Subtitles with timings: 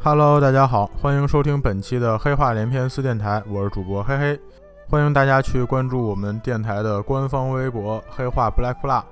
[0.00, 4.40] Hello，大家好，欢迎收听本期的黑话连篇四电台，我是主播黑黑，
[4.88, 9.02] 欢迎大家去关注我们电台的官方微博黑话 Black Black，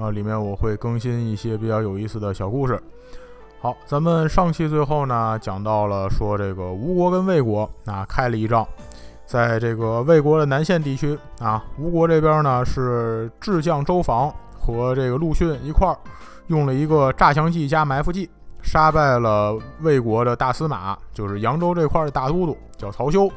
[0.00, 2.80] 啊，里面我会更新一些比较有意思的小故事。
[3.60, 8.64] 好，咱们上期最后呢讲到了说这个吴国跟魏国啊开了一仗，
[9.26, 15.98] 在这个魏国的南线地区啊，吴国这边呢是智将周防和这个陆逊一块儿
[16.46, 18.30] 用了一个诈降计加埋伏计。
[18.68, 23.30] 杀败了魏国的大司马，就是扬州这块的大都督，叫曹休。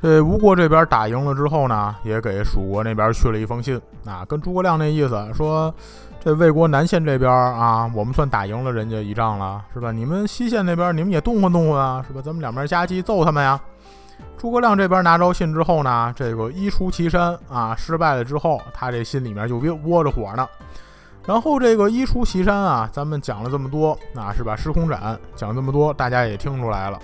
[0.00, 5.72] 这吴国这边打赢了之后呢，也给蜀国那边去了一封信，啊，跟诸葛亮那意思说，
[6.18, 9.92] 这魏国南线这边啊，我们算打赢了人家一仗了，是吧？
[9.92, 12.20] 你们西线那边，你们也动换动换啊，是吧？
[12.20, 13.60] 咱们两边夹击揍他们呀。
[14.36, 20.48] 诸葛亮这边拿着信之后呢，这个一出祁山啊，失败了之后，他这心里面就窝着火呢。
[21.24, 24.56] 然后这个一出祁山啊，咱们讲了这么多，啊是吧？
[24.56, 26.98] 时空斩讲这么多，大家也听出来了。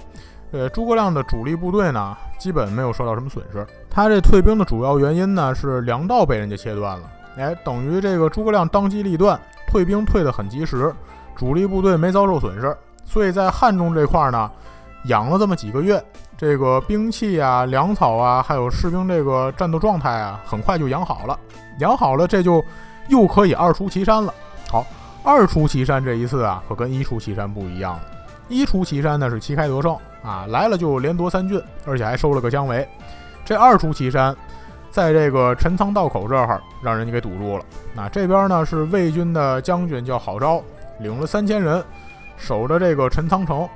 [0.50, 3.64] 呃，诸葛亮的主力部队呢，基本没有受到什么损失。
[3.88, 7.08] 他这退兵的主要原因呢，是粮道被人家切断了。
[7.36, 9.38] 哎，等于这个诸葛亮当机立断，
[9.68, 10.92] 退兵退得很及时，
[11.36, 12.76] 主力部队没遭受损失。
[13.04, 14.50] 所以在汉中这块呢，
[15.04, 16.02] 养了这么几个月，
[16.36, 21.38] 这个兵器啊、粮草啊，还有士兵这个战斗状态啊，很快就养好了。
[21.78, 22.64] 养好了，这就。
[23.08, 24.32] 又可以二出祁山了。
[24.70, 24.86] 好，
[25.24, 28.00] 二出祁山这一次啊，可跟一出祁山不一样了。
[28.48, 32.86] 一出祁山呢是旗开得胜啊，来了就连夺三郡，而且还收了个姜维。
[33.44, 34.34] 这二出祁山，
[34.90, 37.64] 在这个陈仓道口这儿，让人家给堵住了。
[37.94, 40.62] 那这边呢是魏军的将军叫郝昭，
[41.00, 41.82] 领了三千人，
[42.36, 43.68] 守着这个陈仓城。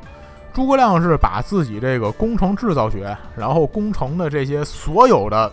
[0.55, 5.51] 诸葛亮是把自己这个攻城制造学，然后攻城的这些所有的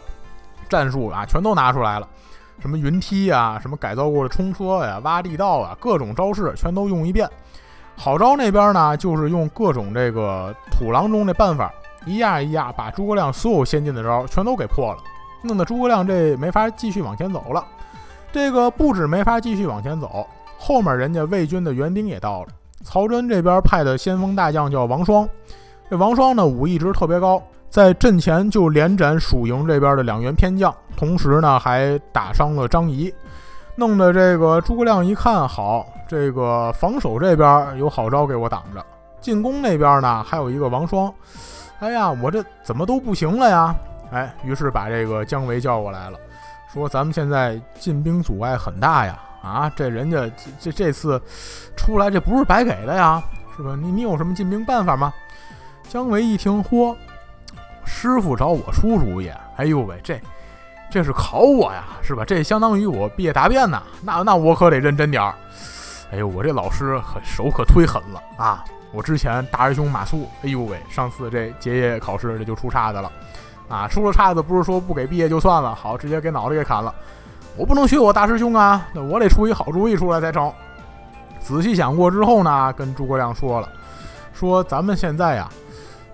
[0.67, 2.07] 战术啊，全都拿出来了。
[2.61, 7.29] 什么云梯呀，什么改造过的冲车呀，挖地道啊，各种招式全都用一遍。
[7.97, 11.71] 郝昭那边呢，就是用各种这个土郎中的办法，
[12.05, 14.99] 一压一压，把诸葛亮所有先进的招全都给破了，
[15.43, 17.65] 弄得诸葛亮这没法继续往前走了。
[18.31, 20.25] 这个不止没法继续往前走，
[20.57, 22.47] 后面人家魏军的援兵也到了。
[22.83, 25.27] 曹真这边派的先锋大将叫王双，
[25.89, 27.41] 这王双呢武艺值特别高。
[27.69, 33.13] 在阵前就连斩蜀营这边的两员偏将，同时呢还打伤了张仪，
[33.75, 38.83] 弄得这个诸葛亮一看，好，这个防守这边有郝昭给我挡着，
[39.21, 41.13] 进攻那边呢还有一个王双，
[41.79, 43.75] 哎呀，我这怎么都不行了呀？
[44.11, 46.17] 哎，于是把这个姜维叫过来了，
[46.73, 51.21] 说咱们现在进兵阻碍很大呀，啊，这人家这这这次
[51.77, 53.21] 出来这不是白给的呀，
[53.55, 53.77] 是吧？
[53.79, 55.13] 你你有什么进兵办法吗？
[55.87, 56.95] 姜维一听，嚯！
[57.91, 60.21] 师傅找我出主意，哎呦喂，这
[60.89, 62.23] 这是考我呀，是吧？
[62.23, 65.33] 这相当于我毕业答辩呐，那那我可得认真点儿。
[66.11, 68.63] 哎呦，我这老师可手可忒狠了啊！
[68.93, 73.11] 我之前大师兄马谡，哎呦喂，上次这结业考试这就出岔子了
[73.67, 73.87] 啊！
[73.87, 76.93] 出了岔子不是说不给毕业就算了，好，直接给脑袋给砍了。
[77.57, 80.53] 我不能学我大师兄啊，那我得出一好主意出来才成。
[81.41, 83.67] 仔细想过之后呢，跟诸葛亮说了，
[84.31, 85.49] 说咱们现在呀。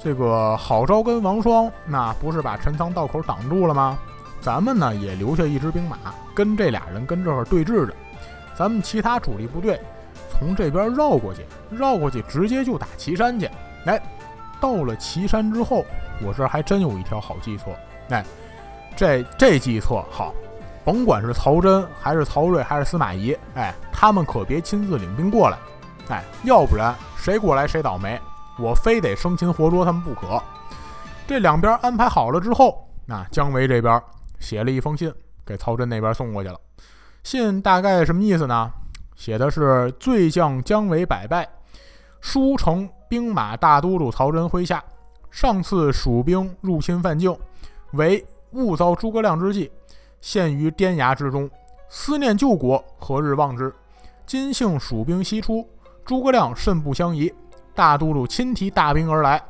[0.06, 3.98] 这个郝昭跟王双，那不是把陈仓道口挡住了吗？
[4.40, 5.98] 咱们呢也留下一支兵马，
[6.36, 7.94] 跟这俩人跟这儿对峙着。
[8.56, 9.82] 咱们其他主力部队
[10.30, 13.50] 从这边绕过去，绕过去直接就打岐山去。
[13.88, 14.00] 哎，
[14.62, 15.84] 到了岐山之后，
[16.22, 17.66] 我这还真有一条好计策。
[18.10, 18.24] 哎，
[18.96, 20.36] 这这计策好，
[20.84, 25.58] 甭管是曹真还是曹睿还是司马懿，哎，他们可别亲自领兵过来。
[26.10, 28.22] 哎，要不然谁过来谁倒霉。
[28.58, 30.42] 我非得生擒活捉他们不可。
[31.28, 34.02] 这两边安排好了之后，那姜维这边
[34.40, 35.14] 写了一封信
[35.46, 36.60] 给曹真那边送过去了。
[37.24, 38.72] 信大概什么意思呢？
[39.16, 41.48] 写的是罪将姜维百败，
[42.20, 44.84] 书城兵马大都督曹真麾下。
[45.32, 47.36] 上次蜀兵入侵范境，
[47.92, 49.72] 为误遭诸葛亮之计，
[50.22, 51.50] 陷于颠崖之中。
[51.90, 53.74] 思念救国，何日忘之？
[54.26, 55.68] 今幸蜀兵西出，
[56.06, 57.34] 诸葛亮甚不相疑。
[57.76, 59.42] 大都督亲提大兵而来，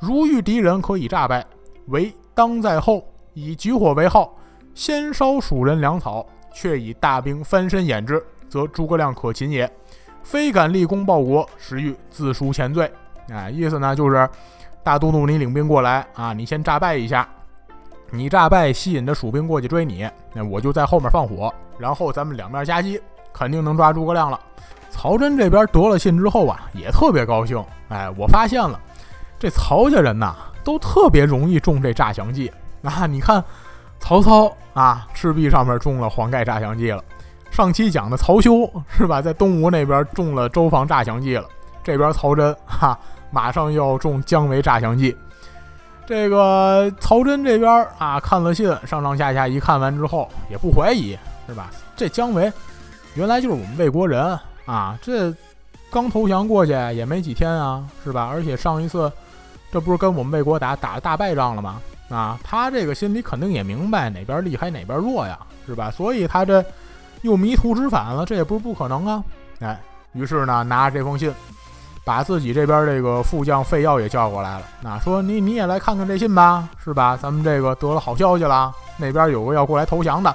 [0.00, 1.46] 如遇敌人可以诈败，
[1.86, 4.34] 唯当在后，以举火为号，
[4.74, 9.70] 先烧蜀人粮草，却以大兵翻身掩之，则诸葛亮可擒也。
[10.22, 12.90] 非敢立功报国，实欲自赎前罪。
[13.30, 14.28] 哎，意思呢就是，
[14.82, 17.26] 大都督你领兵过来啊，你先诈败一下，
[18.10, 23.00] 你诈败吸引着蜀兵过去追你，那我就在后面放火，然后咱们两面夹击，
[23.32, 24.38] 肯定能抓诸葛亮了。
[25.00, 27.64] 曹真这边得了信之后啊，也特别高兴。
[27.88, 28.78] 哎，我发现了，
[29.38, 32.52] 这曹家人呐，都特别容易中这诈降计。
[32.82, 33.42] 啊，你看，
[33.98, 37.02] 曹操啊，赤壁上面中了黄盖诈降计了。
[37.50, 41.48] 上期讲的曹休是吧，在东吴那边中了周防诈降计了。
[41.82, 42.98] 这边曹真哈，
[43.30, 45.16] 马上要中姜维诈降计。
[46.06, 51.18] 这个曹真这边啊，看了信，上上下下一看完之后，也不怀疑，
[51.48, 51.70] 是吧？
[51.96, 52.52] 这姜维
[53.14, 55.34] 原来就是我们魏国人啊，这
[55.90, 58.28] 刚投降过去也没几天啊，是吧？
[58.30, 59.10] 而且上一次
[59.72, 61.80] 这不是跟我们魏国打打了大败仗了吗？
[62.08, 65.90] 啊，他这个心里肯定也明白哪边厉害哪边弱呀，是吧？
[65.90, 66.64] 所以他这
[67.22, 69.24] 又迷途知返了，这也不是不可能啊。
[69.60, 69.80] 哎，
[70.12, 71.32] 于是呢，拿着这封信。
[72.02, 77.16] 把自己这边这个副将费耀也叫过来了，那说你你也来看看这信吧，是吧？
[77.16, 80.34] 咱们这个得了好消息了，那边有个要过来投降的。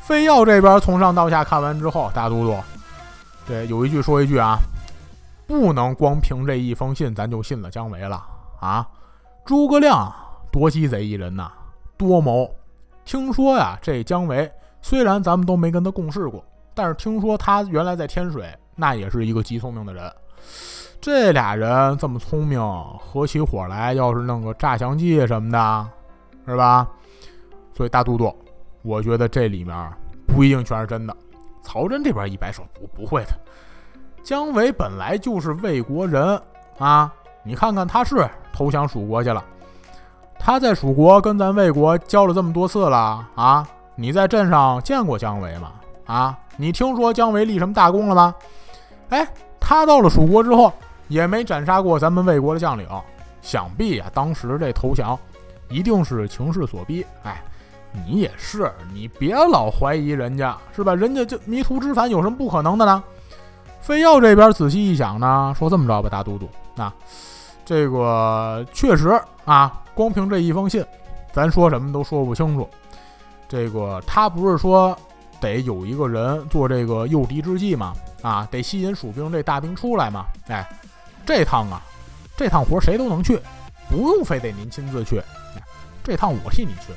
[0.00, 2.56] 费耀这边从上到下看完之后，大都督，
[3.48, 4.58] 这有一句说一句啊，
[5.46, 8.22] 不能光凭这一封信咱就信了姜维了
[8.60, 8.86] 啊！
[9.46, 10.12] 诸葛亮
[10.52, 11.50] 多鸡贼一人呐，
[11.96, 12.54] 多谋。
[13.06, 14.52] 听说呀，这姜维
[14.82, 20.12] 虽然咱们都没跟他共事过，但是听说他原来在天水，那也是一个极聪明的人。
[21.00, 22.60] 这俩人这么聪明，
[22.98, 25.88] 合起伙来，要是弄个诈降计什么的，
[26.46, 26.86] 是吧？
[27.74, 28.30] 所以大都督，
[28.82, 29.90] 我觉得这里面
[30.26, 31.16] 不一定全是真的。
[31.68, 33.32] 曹真这边一摆手，不不会的。
[34.22, 36.40] 姜维本来就是魏国人
[36.78, 37.12] 啊，
[37.42, 39.44] 你看看他是投降蜀国去了，
[40.38, 45.72] 他在蜀国跟咱魏国交了这么多次了啊，你在镇上见过姜维吗？
[46.06, 48.34] 啊，你听说姜维立什么大功了吗？
[49.10, 49.28] 哎，
[49.60, 50.72] 他到了蜀国之后。
[51.08, 52.86] 也没斩杀过咱们魏国的将领，
[53.40, 55.18] 想必啊，当时这投降
[55.70, 57.02] 一定是情势所逼。
[57.22, 57.42] 哎，
[57.92, 60.94] 你也是，你别老怀疑人家，是吧？
[60.94, 63.02] 人家就迷途知返，有什么不可能的呢？
[63.80, 66.92] 非要这边仔细一想呢，说这么着吧，大都督，那
[67.64, 70.84] 这个确实啊，光凭这一封信，
[71.32, 72.68] 咱说什么都说不清楚。
[73.48, 74.96] 这个他不是说
[75.40, 77.94] 得有一个人做这个诱敌之计吗？
[78.22, 80.24] 啊，得吸引蜀兵这大兵出来嘛？
[80.48, 80.68] 哎。
[81.26, 81.82] 这趟啊，
[82.38, 83.38] 这趟活谁都能去，
[83.90, 85.20] 不用非得您亲自去。
[86.02, 86.90] 这趟我替你去。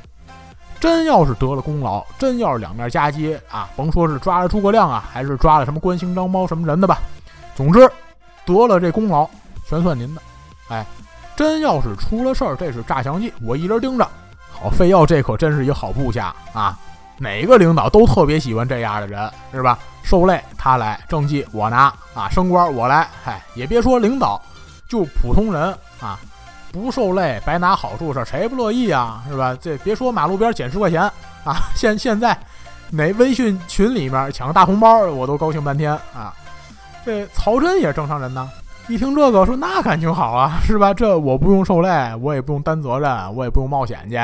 [0.81, 6.97] 真要是得了功劳，真要是两面夹击啊，甭说是抓了诸葛亮啊，还是抓了什么关兴、张苞什么人的吧，
[7.55, 7.79] 总之
[8.45, 9.29] 得了这功劳
[9.69, 10.21] 全算您的。
[10.69, 10.83] 哎，
[11.35, 14.09] 真要是出了事儿，这是诈降计，我一人盯着。
[14.51, 16.75] 好，费耀这可真是一个好部下啊，
[17.19, 19.77] 哪个领导都特别喜欢这样的人，是吧？
[20.01, 24.41] 受累他来，政绩我拿啊，升官我来，嗨，也别说领导，
[24.89, 26.19] 就普通人啊，
[26.71, 29.23] 不受累白拿好处，是谁不乐意啊？
[29.29, 29.57] 是吧？
[29.59, 31.01] 这别说马路边捡十块钱
[31.44, 32.38] 啊， 现现在
[32.91, 36.33] 哪微信群里面抢个大红包，我都高兴半天啊。
[37.06, 38.50] 这曹真也正常人呢，
[38.88, 40.94] 一听这个说那感情好啊，是吧？
[40.94, 44.17] 这我不用受累，我也不用担责任，我也不用冒险去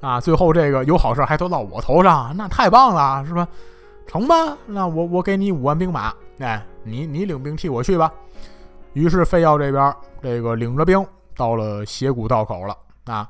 [0.00, 3.46] 啊，最后这个有好事还都到我头上，那太棒了，是吧？
[4.06, 8.10] 成吧，那我我给你五万兵马，哎，你你领兵替我去吧。
[8.92, 9.92] 于是费耀这边
[10.22, 11.04] 这个领着兵
[11.36, 12.76] 到了斜谷道口了
[13.06, 13.28] 啊。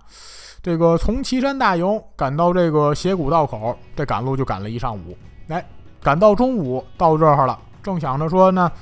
[0.62, 5.16] 这个从岐山大营赶到这个斜谷道口，这赶路就赶了一上午。
[5.48, 5.62] 哎，
[6.02, 8.72] 赶到中午到这儿了，正想着说呢，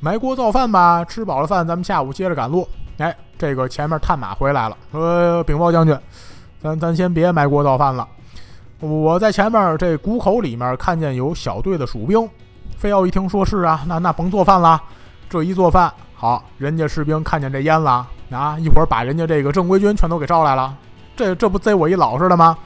[0.00, 2.68] 埋锅造饭吧，吃饱了饭咱们下午接着赶路。
[2.98, 5.98] 哎，这个前面探马回来了，说禀报将军，
[6.62, 8.06] 咱咱先别埋锅造饭了。
[8.80, 12.28] 我在前面这谷口里面看见有小队的蜀兵，
[12.76, 14.82] 非要一听说是啊，那那甭做饭了。
[15.30, 20.76] 这一做饭好，人家士兵看见这烟了啊，一会儿把人家这个正规军全都给招来了。
[21.16, 22.56] 这这不贼我一老实的吗？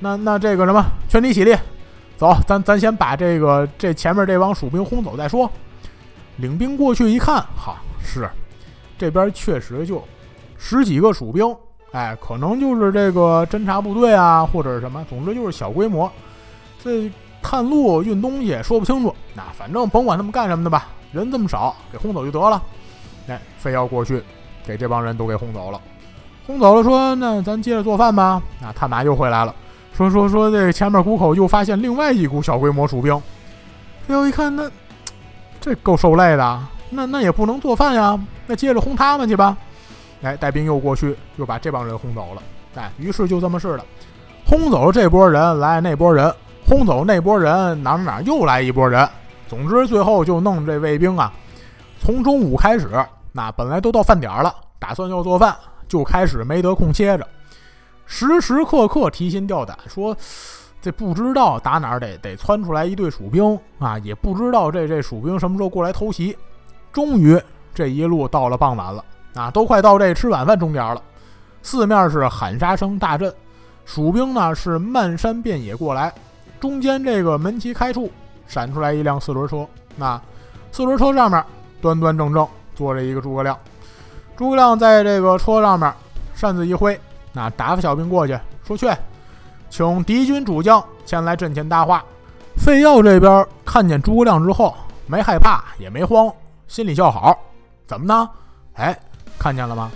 [0.00, 1.54] 那那这个什么，全体起立，
[2.16, 5.50] 走，咱咱先把这个这前面这帮蜀兵轰走再说。
[6.38, 8.28] 领兵过去一看，好是，
[8.98, 10.02] 这边确实就
[10.58, 11.54] 十几个蜀兵。
[11.92, 16.10] 哎，可能就是这个侦察部队啊，或者什么，总之就是小规模，
[16.82, 17.08] 这
[17.40, 19.14] 探路运东西说不清楚。
[19.34, 22.60] 那反正甭管他们干什么的吧，人这么少，给轰走就得了。
[23.28, 24.20] 哎，非要过去
[24.66, 25.80] 给这帮人都给轰走了，
[26.46, 28.42] 轰走了，说那咱接着做饭吧。
[28.62, 29.54] 啊，探马又回来了，
[29.92, 33.14] 说说说这前面谷口又发现另外一股小规模鼠兵。
[34.08, 34.70] 哎呦一看，那
[35.60, 39.56] 这够受累的，那那也不能做饭呀，那接着轰他们去吧。
[40.22, 42.42] 哎，带兵又过去，又把这帮人轰走了。
[42.74, 43.84] 哎，于是就这么似的，
[44.46, 46.34] 轰走了这波人，来那波人，
[46.66, 49.06] 轰走那波人，哪哪又来一波人。
[49.46, 51.32] 总之，最后就弄这卫兵啊，
[52.00, 52.88] 从中午开始，
[53.36, 55.56] 那本来都到饭点了，打算要做饭，
[55.88, 57.26] 就开始没得空歇着，
[58.06, 60.16] 时时刻刻提心吊胆，说
[60.80, 66.38] 这不知道打哪儿得得窜出来一队蜀兵啊，也不知道这这蜀兵什么时候过来偷袭。
[66.92, 67.36] 终于，
[67.74, 69.04] 这一路到了傍晚了。
[69.34, 71.02] 啊，都快到这吃晚饭钟点了，
[71.60, 73.34] 四面是喊杀声大震，
[73.84, 76.14] 蜀兵呢是漫山遍野过来，
[76.60, 78.08] 中间这个门旗开处
[78.46, 80.22] 闪出来一辆四轮车，那
[80.70, 81.44] 四轮车上面
[81.80, 83.58] 端端正正坐着一个诸葛亮，
[84.36, 85.92] 诸葛亮在这个车上面
[86.34, 86.98] 扇子一挥，
[87.32, 88.90] 那打发小兵过去说去，
[89.70, 92.04] 请敌军主将前来阵前搭话。
[92.56, 94.74] 费耀这边看见诸葛亮之后，
[95.06, 96.32] 没害怕也没慌，
[96.68, 97.38] 心里叫好。
[97.86, 98.28] 怎么呢？
[98.74, 98.98] 哎，
[99.38, 99.90] 看见了吗？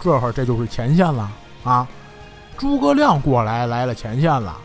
[0.00, 1.30] 这会儿这就是前线了
[1.64, 1.88] 啊！
[2.58, 4.56] 诸葛亮过来来了前线了，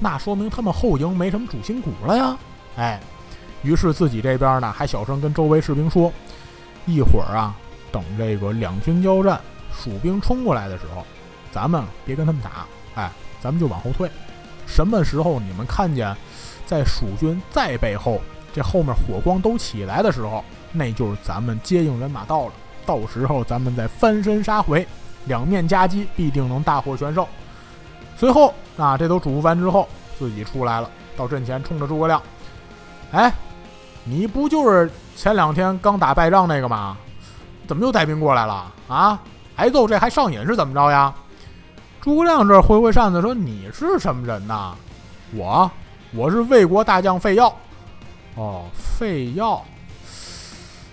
[0.00, 2.36] 那说明他们后营没什么主心骨了呀。
[2.76, 3.00] 哎，
[3.62, 6.12] 于是自己这边呢还小声跟周围士兵说
[6.92, 7.54] ：“一会儿啊，
[7.92, 9.40] 等这个两军交战，
[9.72, 11.04] 蜀兵冲过来的时候，
[11.52, 14.10] 咱们别跟他们打，哎，咱们就往后退。
[14.66, 16.16] 什么时候你们看见
[16.64, 18.20] 在蜀军再背后
[18.52, 22.52] 这后面火光都起来的时候，那就是咱们接应人马到了。
[22.86, 24.86] 到时候咱们再翻身杀回。”
[25.26, 27.26] 两面夹击，必定能大获全胜。
[28.16, 29.86] 随后啊，这都嘱咐完之后，
[30.18, 32.20] 自己出来了，到阵前冲着诸葛亮
[33.12, 33.30] ：“哎，
[34.02, 34.90] 你不就是
[35.20, 36.96] 前两天刚打败仗那个嘛？
[37.68, 39.20] 怎么又带兵过来了啊？
[39.56, 41.12] 挨揍这还上瘾是怎么着呀？”
[42.00, 44.72] 诸葛亮这挥挥扇子说：“你是什么人呐？
[45.34, 45.70] 我，
[46.14, 47.54] 我是魏国大将费耀。
[48.34, 49.62] 哦，费耀，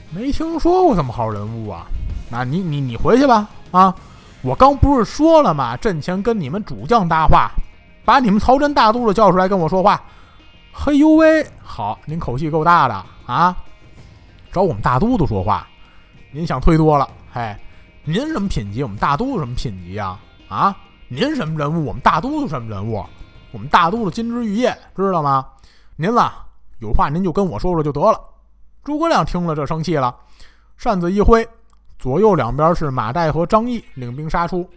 [0.09, 1.85] 没听说过这么好人物啊。
[2.29, 3.95] 那你你你回去吧，啊。”
[4.43, 5.77] 我刚不是说了吗？
[5.77, 7.49] 阵前跟你们主将搭话，
[8.03, 10.01] 把你们曹真大都督叫出来跟我说话。
[10.73, 13.55] 嘿呦喂，好，您口气够大的啊！
[14.57, 15.67] 找我们大都督说话，
[16.31, 17.07] 您想忒多了。
[17.31, 17.55] 嘿，
[18.03, 18.81] 您什么品级？
[18.81, 20.17] 我们大都督什么品级呀？
[20.49, 20.75] 啊，
[21.09, 21.85] 您什么人物？
[21.85, 23.05] 我们大都督什么人物？
[23.51, 25.45] 我们大都督金枝玉叶，知道吗？
[25.95, 26.33] 您了，
[26.79, 28.19] 有话您就跟我说说就得了。
[28.83, 30.15] 诸葛亮听了这生气了，
[30.75, 31.47] 扇子一挥。
[31.99, 34.67] 左右两边是马岱和张翼领兵杀出，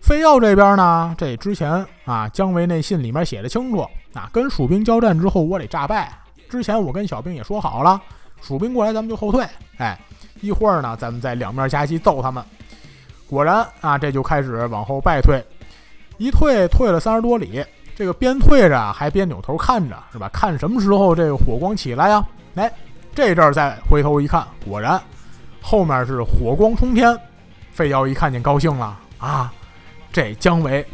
[0.00, 6.10] 费耀这边呢，这之前啊，姜维那信里面写的清楚，啊，跟蜀兵交战之后，我得诈败。
[6.48, 8.00] 之前我跟小兵也说好了，
[8.40, 9.46] 蜀兵过来咱们就后退，
[9.78, 9.98] 哎，
[10.40, 12.42] 一会儿呢，咱们在两面夹击揍他们。
[13.28, 15.42] 果然啊，这就开始往后败退，
[16.18, 17.64] 一退退了三十多里，
[17.96, 20.28] 这个边退着还边扭头看着，是吧？
[20.32, 22.24] 看什么时候这个火光起来呀？
[22.54, 22.72] 哎，
[23.14, 25.00] 这阵儿再回头一看，果然。
[25.60, 27.18] 后面是火光冲天，
[27.72, 29.52] 费耀一看见高兴了啊！
[30.12, 30.86] 这姜维，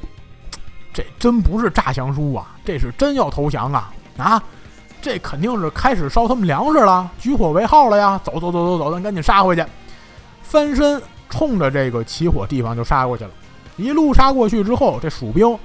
[0.94, 3.92] 这真不是诈降书啊，这是真要投降啊！
[4.16, 4.42] 啊，
[5.02, 8.18] 这肯定是开始烧他们粮食了，举火为号了呀！
[8.23, 9.64] 走走走走走，咱赶紧杀回去！
[10.42, 13.30] 翻身冲着这个起火地方就杀过去了。
[13.76, 15.59] 一路杀过去之后，这蜀兵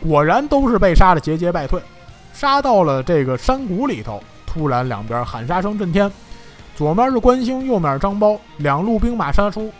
[0.00, 1.82] 果然都是被杀的节节败退。
[2.32, 6.10] 杀到了这个山谷里头，突然两边喊杀声震天。
[6.76, 9.72] 左面是关兴，右面张苞，两路兵马杀出。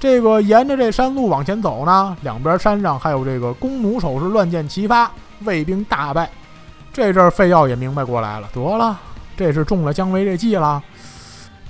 [0.00, 5.10] 这个沿着这山路往前走呢，两边山上还有这个弓弩手是乱箭齐发，
[5.44, 6.28] 魏兵大败。
[6.92, 8.98] 这阵儿费耀也明白过来了，得了，
[9.36, 10.82] 这是中了姜维这计了。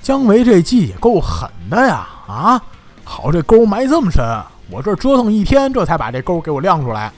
[0.01, 2.05] 姜维这计也够狠的呀！
[2.27, 2.61] 啊，
[3.05, 4.21] 好，这沟埋这么深，
[4.69, 7.09] 我这折腾一天，这才把这沟给我亮出来。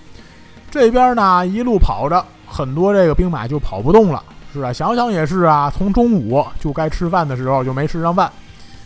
[0.70, 4.22] 这边呢，一路跑着，很多这个兵马就跑不动了。
[4.54, 5.72] 是啊，想想也是啊。
[5.76, 8.32] 从中午就该吃饭的时候就没吃上饭，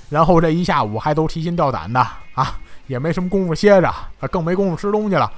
[0.08, 2.00] 然后这一下午还都提心吊胆的
[2.36, 2.54] 啊，
[2.88, 3.94] 也没什么功夫歇着，
[4.32, 5.30] 更没功夫吃东西了，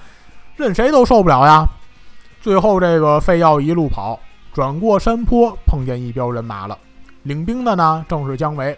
[0.56, 1.68] 任谁都受不了呀。
[2.42, 4.20] 最后这个费耀一路跑，
[4.52, 6.78] 转过山坡，碰见一彪人马了。
[7.24, 8.78] 领兵的呢，正是姜维。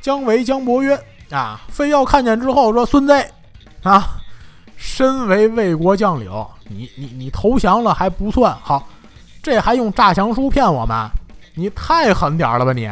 [0.00, 0.98] 姜维姜伯约
[1.30, 3.12] 啊，费耀看见之后说：“孙子
[3.82, 4.06] 啊，
[4.76, 6.30] 身为魏国将领，
[6.68, 8.86] 你你你投降了还不算好。”
[9.42, 10.96] 这还用诈降书骗我们？
[11.56, 12.88] 你太狠点了吧你！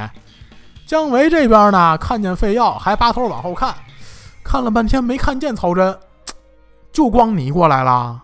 [0.85, 3.73] 姜维这边呢，看见费耀还拔头往后看，
[4.43, 5.97] 看了半天没看见曹真，
[6.93, 8.21] 就光你过来了。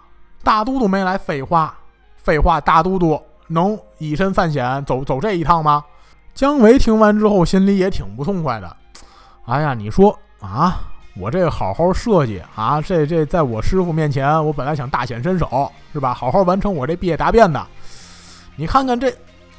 [0.46, 1.74] 大都督没来，废话，
[2.18, 5.84] 废话，大都督能以身犯险走走这一趟吗？
[6.36, 8.76] 姜维听完之后心里也挺不痛快的。
[9.46, 10.82] 哎呀，你说啊，
[11.16, 16.14] 我这好好设计啊，这这在我师傅面前，我本来想大显身手是吧？
[16.14, 17.66] 好好完成我这毕业答辩的。
[18.54, 19.12] 你看看这，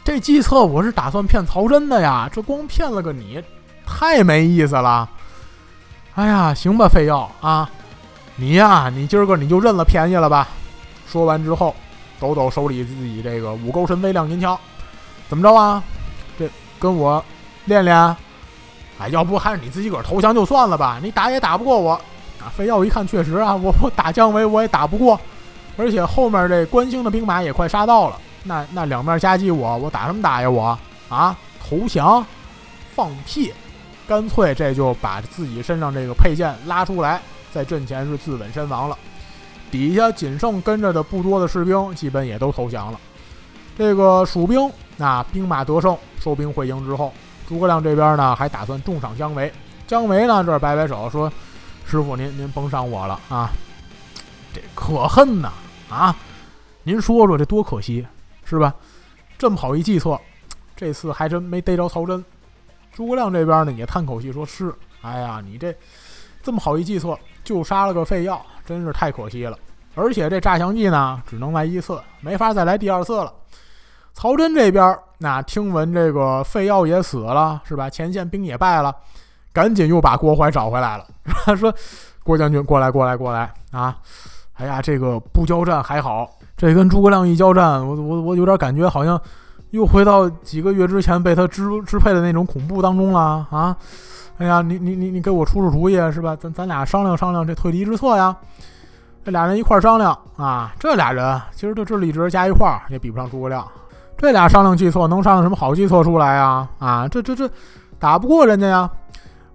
[0.05, 3.43] 这计策我是打算骗曹真的呀，这光骗了个你，
[3.85, 5.09] 太没意思了。
[6.15, 7.69] 哎呀，行吧，费耀啊，
[8.37, 10.47] 你呀，你今儿个你就认了便宜了吧。
[11.07, 11.73] 说完之后，
[12.19, 14.57] 抖抖手里自己这个五钩神飞亮银枪，
[15.29, 15.81] 怎么着啊？
[16.37, 16.49] 这
[16.79, 17.23] 跟我
[17.65, 17.95] 练练？
[18.99, 21.93] 哎，要不还是你自己个儿投降就算了吧，你打也打不过我。
[22.39, 25.19] 啊，费耀一看，确实啊，我我打姜维我也打不过，
[25.75, 28.19] 而且后面这关兴的兵马也快杀到了。
[28.43, 30.49] 那那两面夹击我，我打什么打呀？
[30.49, 30.77] 我
[31.09, 32.25] 啊，投降，
[32.95, 33.53] 放屁！
[34.07, 37.19] 干脆这就把自己身上这个佩剑拉出来，
[37.51, 38.97] 在阵前是自刎身亡了。
[39.71, 42.99] 底下仅剩跟着的不多的士兵，基本也都投降了。
[43.77, 47.13] 这个蜀兵那兵马得胜，收兵回营之后，
[47.47, 49.51] 诸葛亮这边呢还打算重赏姜维。
[49.85, 51.31] 姜维呢这摆摆手说
[51.85, 53.51] ：“师傅您您甭伤我了啊，
[54.53, 55.51] 这可恨呐
[55.89, 56.15] 啊！
[56.83, 58.05] 您说说这多可惜
[58.43, 58.73] 是吧？
[59.37, 60.19] 这么好一计策，
[60.75, 62.23] 这次还真没逮着曹真。
[62.93, 65.75] 诸葛亮这边呢也叹口气说：“是，哎呀，你这
[66.41, 69.57] 这么好一计策，就杀了个废药，真是太可惜了。
[69.95, 73.33] 而且这诈降计呢，只能来一次，没法再来第二次了。”
[74.13, 77.89] 曹真这边那听闻这个费耀也死了，是吧？
[77.89, 78.95] 前线兵也败了，
[79.53, 81.05] 赶紧又把郭淮找回来了，
[81.55, 81.73] 说
[82.23, 83.95] ：“郭将军，过来，过来，过来啊！
[84.55, 89.21] 哎呀，这个不交战还好，这跟诸葛亮一交战，我我我有点感觉，好像
[89.71, 93.75] 又回到几个月之前被他支支配的那种恐怖当中了啊！
[94.37, 96.35] 哎呀，你你你你给我出出主意是吧？
[96.35, 98.35] 咱咱俩商量商量这退敌之策呀！
[99.25, 103.67] 这俩人一块商量啊，这俩人其实这智力值加一块儿也比不上诸葛亮。”
[104.17, 106.67] 这俩商量计策，能商量什么好计策出来呀？
[106.79, 107.49] 啊，这这这
[107.99, 108.89] 打不过人家呀。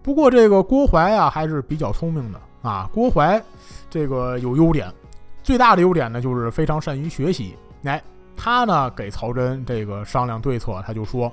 [0.03, 2.89] 不过这个郭淮啊，还是比较聪明的啊。
[2.93, 3.43] 郭淮
[3.89, 4.93] 这个有优点，
[5.43, 7.57] 最大的优点呢，就是非常善于学习。
[7.85, 8.01] 哎，
[8.37, 11.33] 他呢给曹真这个商量对策，他就说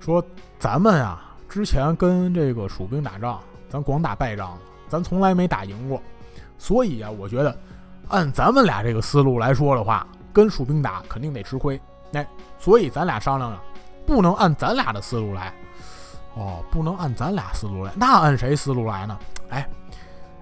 [0.00, 0.24] 说
[0.58, 4.58] 咱们啊，之前跟这个蜀兵打仗，咱光打败仗，
[4.88, 6.02] 咱从来没打赢过。
[6.58, 7.56] 所以啊，我觉得
[8.08, 11.80] 按咱们俩这个思路来说的话，跟蜀兵打肯定得吃亏。
[12.12, 12.26] 哎。
[12.58, 13.60] 所以咱俩商量啊，
[14.06, 15.52] 不能按咱俩的思路来，
[16.36, 19.18] 哦，不能按咱俩思路来，那按谁思路来呢？
[19.48, 19.68] 哎，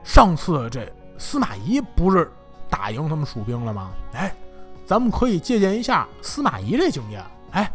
[0.05, 2.31] 上次这司马懿不是
[2.69, 3.93] 打赢他们蜀兵了吗？
[4.13, 4.35] 哎，
[4.91, 7.23] 咱们可以借鉴一下司马懿这经验。
[7.53, 7.73] 哎，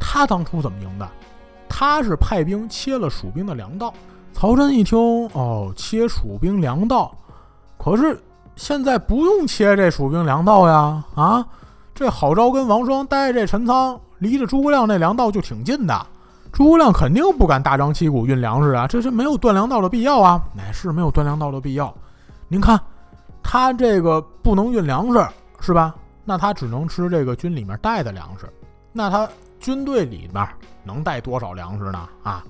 [0.00, 1.08] 他当初怎么赢的？
[1.68, 3.94] 他是派兵切了蜀兵的粮道。
[4.32, 4.98] 曹真一听，
[5.34, 7.14] 哦，切蜀兵粮道，
[7.78, 8.20] 可是
[8.56, 11.46] 现在不用切这蜀兵粮道呀，啊？
[11.94, 16.06] 这郝昭跟王双待这陈仓，离着诸葛亮那粮道就挺近的。
[16.50, 21.94] 诸葛亮肯定不敢大张旗鼓运粮食啊，这是没有断粮道的必要啊，乃是没有断粮道的必要。
[22.48, 22.80] 您看，
[23.44, 25.24] 他这个不能运粮食
[25.60, 25.94] 是吧？
[26.24, 28.48] 那他只能吃这个军里面带的粮食。
[28.92, 30.46] 那他军队里面
[30.84, 32.08] 能带多少粮食呢？
[32.22, 32.44] 啊，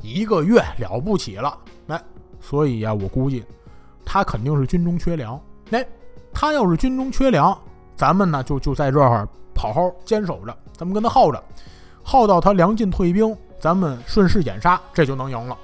[0.00, 1.58] 一个月了不起了。
[1.88, 2.02] 哎，
[2.40, 3.44] 所以呀，我估计
[4.04, 5.40] 他肯定是军中缺粮。
[5.70, 5.86] 哎，
[6.32, 7.56] 他要是军中缺粮。
[7.96, 11.42] 咱们呢就就在这儿好好坚守着，咱们跟他耗着，
[12.02, 15.56] 耗到他粮尽退兵，咱们顺势掩杀，这就能赢了。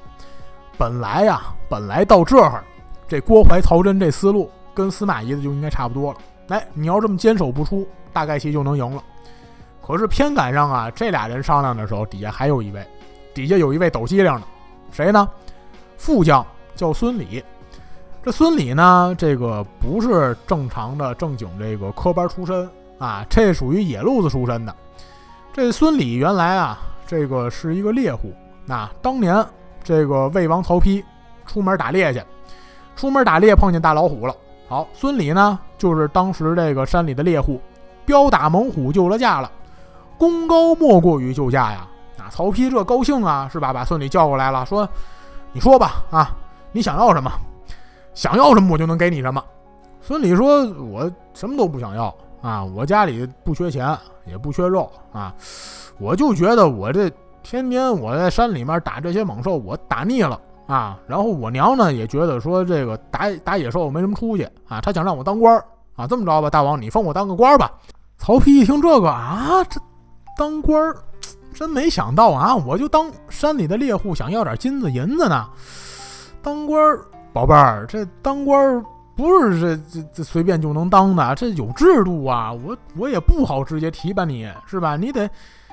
[0.79, 2.65] 本来呀，本来到这儿，
[3.07, 6.19] 这郭淮、曹真这思路跟司马懿的就应该差不多了。
[6.53, 9.03] 哎，你要这么坚守不出，大概其就能赢了。
[9.81, 12.87] 可是偏赶上啊，这俩人商量的时候，底下还有一位，
[13.33, 14.43] 底下有一位抖机灵的，
[14.91, 15.27] 谁呢？
[15.97, 17.43] 副将叫孙礼。
[18.23, 24.77] 这孙礼呢，这个不是正常的正经这个科班出身啊，这属于野路子出身的。
[25.55, 28.31] 这孙礼原来啊，这个是一个猎户。
[28.67, 29.43] 那当年
[29.83, 31.03] 这个魏王曹丕
[31.47, 32.23] 出门打猎去，
[32.95, 34.37] 出门打猎碰见大老虎了。
[34.69, 37.61] 好，孙礼呢，就是当时这个山里的猎户，
[38.05, 39.51] 彪打猛虎救了驾了，
[40.17, 41.89] 功高莫过于救驾呀。
[42.19, 43.73] 啊，曹丕这高兴啊，是吧？
[43.73, 44.89] 把孙礼叫过来了，说
[45.51, 46.37] ：“你说吧，啊，
[46.71, 47.33] 你想要什么？”
[48.15, 49.43] 想要什么我就能给你什么。
[50.01, 55.35] 孙礼说：“我什么都不想要啊，我家里不缺钱，也不缺肉啊，
[55.99, 57.11] 我就觉得我这
[57.43, 60.99] 天天我在山里面打这些猛兽，我打腻了啊。
[61.07, 66.07] 然后我娘呢也觉得说这个打打野兽没什么出息啊，她想让我当官儿啊。
[66.07, 67.71] 这么着吧，大王你封我当个官儿吧。”
[68.19, 69.81] 曹丕一听这个啊，这
[70.39, 70.97] 当官儿
[71.53, 75.49] 真没想到啊，我就当山里的猎户，想要点金子银子呢，
[76.43, 77.05] 当官儿。
[77.35, 78.85] 宝贝儿，这当官儿
[79.17, 82.53] 不是这这这随便就能当的，这有制度啊！
[82.53, 84.97] 我我也不好直接提拔你，是吧？
[84.97, 85.29] 你得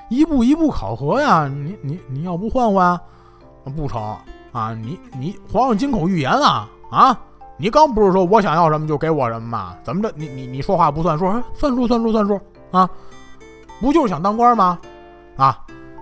[0.08, 1.46] 一步一步考核呀！
[1.46, 2.98] 你你你要不换换，
[3.76, 4.16] 不成
[4.52, 4.74] 啊！
[4.74, 7.20] 你你皇上金口玉言啊啊！
[7.56, 9.76] 你刚不是说我想要什么就给我什么吗？
[9.84, 10.12] 怎么着？
[10.16, 11.24] 你你你说话不算数？
[11.54, 12.88] 算数算数算数啊！
[13.80, 14.78] 不就是想当官吗？
[15.36, 15.58] 啊，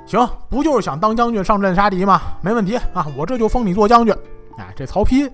[0.07, 2.21] 行，不就是想当将军上阵杀敌吗？
[2.41, 3.07] 没问题啊！
[3.17, 4.15] 我这就封你做将军。
[4.57, 5.31] 哎，这曹丕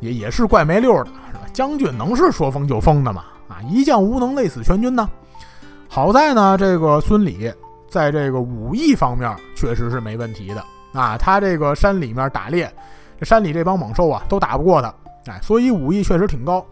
[0.00, 1.40] 也也是怪没溜的，是吧？
[1.52, 3.24] 将军能是说封就封的吗？
[3.48, 5.08] 啊，一将无能，累死全军呢。
[5.88, 7.52] 好在呢，这个孙礼
[7.88, 11.18] 在这个武艺方面确实是没问题的啊。
[11.18, 12.72] 他这个山里面打猎，
[13.20, 14.94] 这山里这帮猛兽啊都打不过他，
[15.26, 16.64] 哎，所以武艺确实挺高。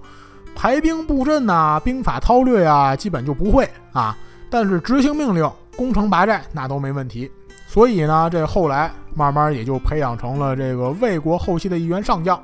[0.54, 4.16] 排兵布阵呐，兵法韬略啊，基本就不会啊。
[4.50, 7.30] 但是执行命令、攻城拔寨那都没问题。
[7.66, 12.38] 所以呢，这后来慢慢也就培养成了这个魏国后期的一员上将。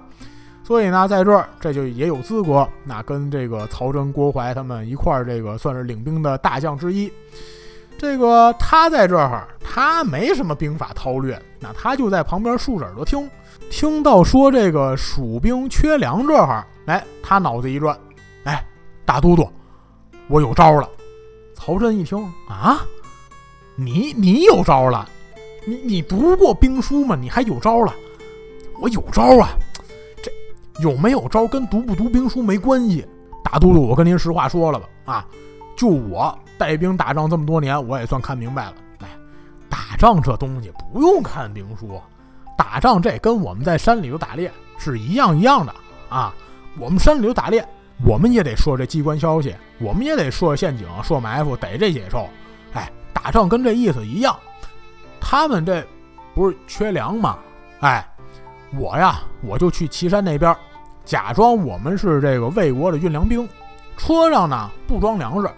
[0.65, 7.13] 所以呢，在这儿这就也有资格，那跟这个曹真、郭淮他们一块儿，这个算是领兵的大将之一。
[7.99, 13.29] 这个他在这儿，他没什么兵法韬略，那他就在旁边竖着耳朵听，
[13.69, 17.99] 听到说这个蜀兵缺粮这会儿，哎，他脑子一转，
[18.45, 18.65] 哎，
[19.05, 19.47] 大都督，
[20.29, 20.89] 我有招了。
[21.55, 22.17] 曹真一听
[22.49, 22.81] 啊，
[23.75, 25.07] 你你有招了？
[25.67, 27.17] 你你读过兵书吗？
[27.21, 27.93] 你还有招了？
[28.81, 29.49] 我有招啊！
[30.23, 30.31] 这
[30.81, 33.05] 有没有招跟读不读兵书没关系。
[33.43, 35.27] 大都督，我跟您实话说了吧，啊，
[35.77, 38.75] 就我带兵打仗这么多年，我也算看明白了。
[39.01, 39.09] 哎，
[39.71, 42.01] 打仗这东西不用看兵书，
[42.57, 45.75] 打仗这跟我们在山里头打猎是一样一样的
[46.09, 46.35] 啊。
[46.79, 47.67] 我们山里头打猎，
[48.05, 52.29] 我们也得说这机关消息，我们也得设陷阱、设埋伏，逮这野兽。
[52.73, 54.37] 哎，打仗跟这意思一样。
[55.21, 55.85] 他们这
[56.35, 57.39] 不是缺粮吗？
[57.81, 58.07] 哎，
[58.77, 60.55] 我呀，我就去岐山那边，
[61.05, 63.49] 假装我们是这个魏国的运粮兵，
[63.97, 65.51] 车上呢不装粮食，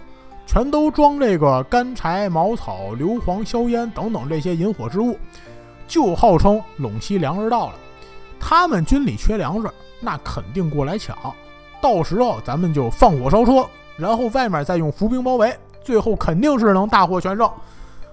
[0.52, 5.16] 全都装这个干柴、茅草、硫磺、硝烟等等这些引火之物，
[5.86, 7.74] 就号称陇西粮食到了。
[8.40, 11.16] 他们军里缺粮食，那肯定过来抢，
[11.80, 13.64] 到时候咱们就放火烧车，
[13.96, 17.48] 然后外面再用伏兵包围，最后肯定是能大获全胜。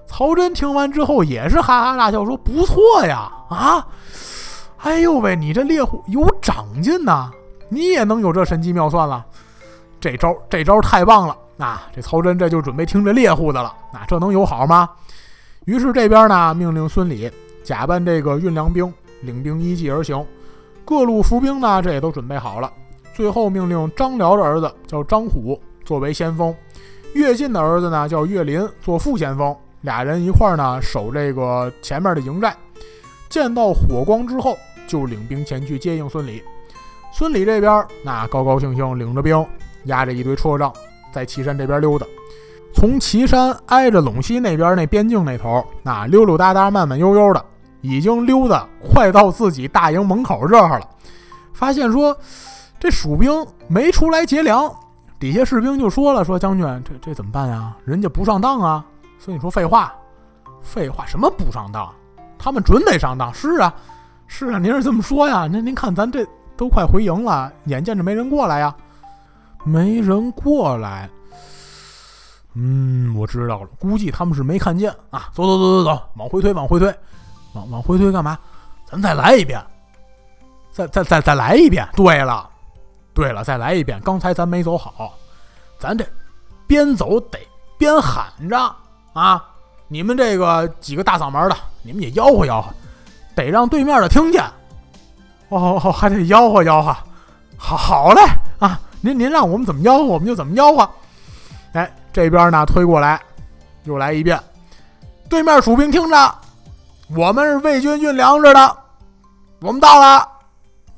[0.06, 3.88] 曹真听完之后也是哈哈大笑，说：“不错呀，啊，
[4.84, 7.32] 哎呦喂，你这猎户有长进呐，
[7.68, 9.26] 你也能有这神机妙算了，
[10.00, 11.88] 这招这招太棒了啊！
[11.96, 14.90] 这曹真这就准备听这猎户的了，啊，这能有好吗？”
[15.66, 17.30] 于是这边呢，命令孙礼
[17.64, 20.26] 假扮这个运粮兵，领兵依计而行。
[20.86, 22.72] 各路伏兵呢，这也都准备好了。
[23.14, 26.56] 最后命令张辽的儿子叫张虎作为先锋，
[27.14, 29.56] 乐进的儿子呢叫岳林做副先锋。
[29.82, 32.56] 俩人一块儿呢守这个前面的营寨，
[33.28, 36.42] 见到火光之后，就领兵前去接应孙礼。
[37.12, 39.46] 孙礼这边那高高兴兴领着兵，
[39.86, 40.72] 押着一堆车仗，
[41.18, 42.06] 在岐山这边溜达。
[42.76, 47.44] 从岐山挨着陇西那边那边境那头，那溜溜达达、慢慢悠悠的，
[47.82, 50.88] 已经溜达快到自己大营门口这儿了。
[51.54, 52.16] 发现说
[52.80, 54.72] 这蜀兵没出来劫粮，
[55.18, 57.76] 底下士兵就说了：“说将军，这这怎么办呀？
[57.84, 58.86] 人家不上当啊！”
[59.18, 59.92] 所以你说废话，
[60.62, 61.92] 废话什么不上当？
[62.38, 63.34] 他们准得上当。
[63.34, 63.74] 是啊，
[64.28, 65.50] 是啊，您是这么说呀？
[65.52, 66.24] 那您看咱这
[66.56, 68.76] 都快回营了，眼见着没人过来呀，
[69.68, 71.10] 没人过来。
[72.54, 75.30] 嗯，我知道了，估计他们是没看见啊。
[75.34, 76.88] 走走走走走，往回推，往回推，
[77.54, 78.38] 往往回推干嘛？
[78.90, 79.64] 咱再来一遍，
[80.72, 81.88] 再再再再来一遍。
[81.96, 82.50] 对了，
[83.14, 84.00] 对了，再来一遍。
[84.02, 85.14] 刚才咱没走好，
[85.78, 86.06] 咱这
[86.66, 87.38] 边走得
[87.78, 88.76] 边喊着。
[89.14, 89.44] 啊！
[89.88, 92.70] 你们这个几个大嗓门的，你们也吆喝吆喝，
[93.36, 94.44] 得让对面的听见。
[95.50, 96.96] 哦，还得吆喝吆喝。
[97.58, 98.22] 好，好嘞
[98.60, 98.80] 啊！
[99.02, 100.90] 您您让我们怎么吆喝，我们就怎么吆喝。
[101.74, 103.22] 哎，这边呢推过来，
[103.84, 104.40] 又来一遍。
[105.30, 106.36] 对面蜀兵听着，
[107.16, 108.78] 我们是魏军运粮食的，
[109.60, 110.28] 我们到了。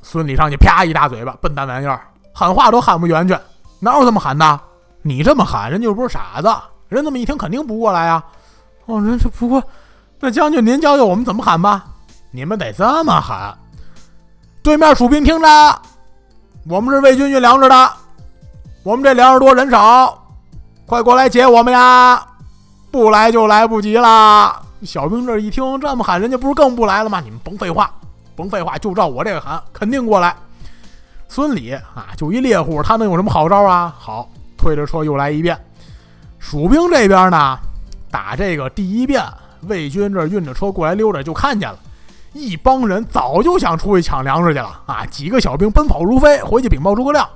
[0.01, 2.01] 孙礼上去啪一大嘴巴，笨蛋玩意儿，
[2.33, 3.39] 喊话都喊不圆圈，
[3.79, 4.59] 哪有这么喊的？
[5.01, 6.49] 你这么喊，人家又不是傻子。
[6.87, 8.23] 人这么一听，肯定不过来呀！
[8.85, 9.63] 哦，人这不过，
[10.19, 11.85] 那将军您教教我们怎么喊吧？
[12.31, 13.55] 你们得这么喊。
[14.63, 15.81] 对面蜀兵听着，
[16.69, 17.91] 我们是魏军运粮食的，
[18.83, 20.23] 我们这粮食多人少，
[20.85, 22.23] 快过来接我们呀！
[22.91, 24.61] 不来就来不及了。
[24.83, 27.19] 小兵这一听这么喊，人家不是更不来了吗？
[27.21, 27.91] 你们甭废话，
[28.35, 30.35] 甭废话，就照我这个喊，肯定过来。
[31.27, 33.91] 孙礼啊，就一猎户，他能有什么好招啊？
[33.97, 35.57] 好，推着车又来一遍。
[36.37, 37.57] 蜀兵这边呢，
[38.11, 39.25] 打这个第一遍，
[39.61, 41.79] 魏军这运着车过来溜达，就看见了
[42.33, 45.05] 一帮人，早就想出去抢粮食去了啊！
[45.07, 47.27] 几个小兵奔跑如飞，回去禀报诸葛亮，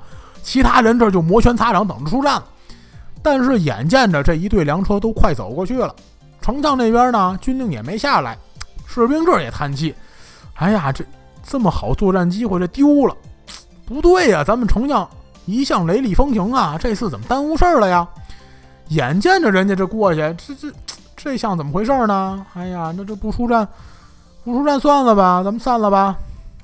[0.41, 2.41] 其他人这就摩拳擦掌，等着出战。
[3.21, 5.95] 但是眼见着这一队粮车都快走过去了，
[6.41, 8.38] 丞相那边呢，军令也没下来，
[8.86, 9.95] 士兵这也叹气
[10.56, 11.03] ：“哎呀，这
[11.41, 13.15] 这么好作战机会，这丢了，
[13.86, 14.43] 不对呀！
[14.43, 15.08] 咱们丞相
[15.45, 18.08] 一向雷厉风行啊，这次怎么耽误事儿了呀？”
[18.89, 20.73] 眼见着人家这过去，这这
[21.15, 22.45] 这像怎么回事呢？
[22.53, 23.65] 哎呀，那这不出战，
[24.43, 26.15] 不出战算了吧，咱们散了吧。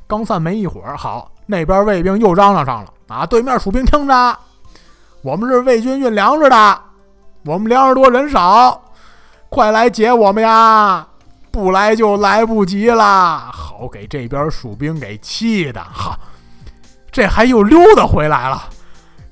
[0.08, 3.26] 刚散没一会儿，好，那边卫兵又嚷嚷上了啊！
[3.26, 4.38] 对面蜀兵听着，
[5.22, 6.82] 我们是魏军运粮食的，
[7.46, 8.82] 我们粮食多人少，
[9.50, 11.06] 快来劫我们呀！
[11.52, 13.50] 不来就来不及了。
[13.52, 16.18] 好，给这边蜀兵给气的，哈，
[17.12, 18.64] 这还又溜达回来了，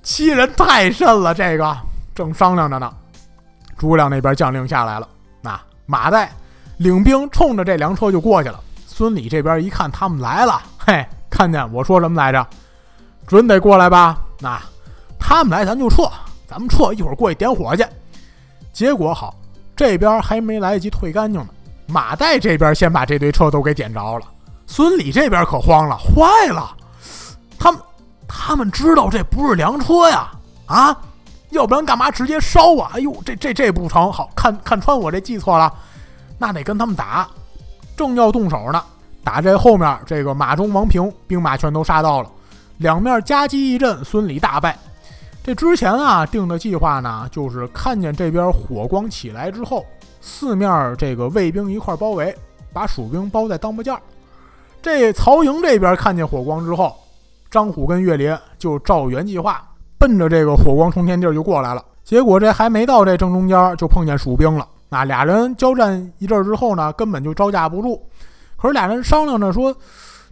[0.02, 1.78] 欺人太甚了，这个。
[2.16, 2.92] 正商量着呢，
[3.78, 5.08] 诸葛亮那边将令下来了。
[5.42, 6.28] 那马岱
[6.78, 8.60] 领兵冲着这粮车就过去了。
[8.86, 12.46] 孙礼这边一看他们来了，嘿，看见我说什么来着？
[13.28, 14.18] 准得过来吧？
[14.40, 14.60] 那
[15.20, 16.10] 他们来，咱就撤，
[16.48, 17.86] 咱们撤，一会儿过去点火去。
[18.72, 19.36] 结果好，
[19.76, 21.50] 这边还没来得及退干净呢，
[21.88, 24.26] 马岱这边先把这堆车都给点着了。
[24.66, 26.76] 孙礼这边可慌了，坏了，
[27.60, 27.82] 他们
[28.28, 30.32] 他们知道这不是粮车呀，
[30.68, 30.98] 啊，
[31.50, 32.92] 要不然干嘛直接烧啊？
[32.94, 35.74] 哎呦，这这这不成，好看看穿我这计策了，
[36.38, 37.28] 那得跟他们打。
[37.96, 38.84] 正要动手呢，
[39.24, 42.30] 打这后面这个马中王平兵马全都杀到了，
[42.78, 44.78] 两面夹击一阵，孙礼大败。
[45.44, 49.86] 这之前啊定的计划呢，就是看见这边火光起来之后，
[50.22, 52.36] 四面这个卫兵一块包围，
[52.72, 54.00] 把蜀兵包在当铺架。
[54.82, 56.96] 这曹营这边看见火光之后，
[57.50, 59.66] 张虎跟岳林就照原计划，
[59.98, 61.84] 奔着这个火光冲天地儿就过来了。
[62.04, 64.68] 结果这还没到这正中间，就碰见蜀兵了。
[64.90, 68.02] 那俩人交战一阵之后呢，根本就招架不住。
[68.56, 69.76] 可是俩人商量着说：“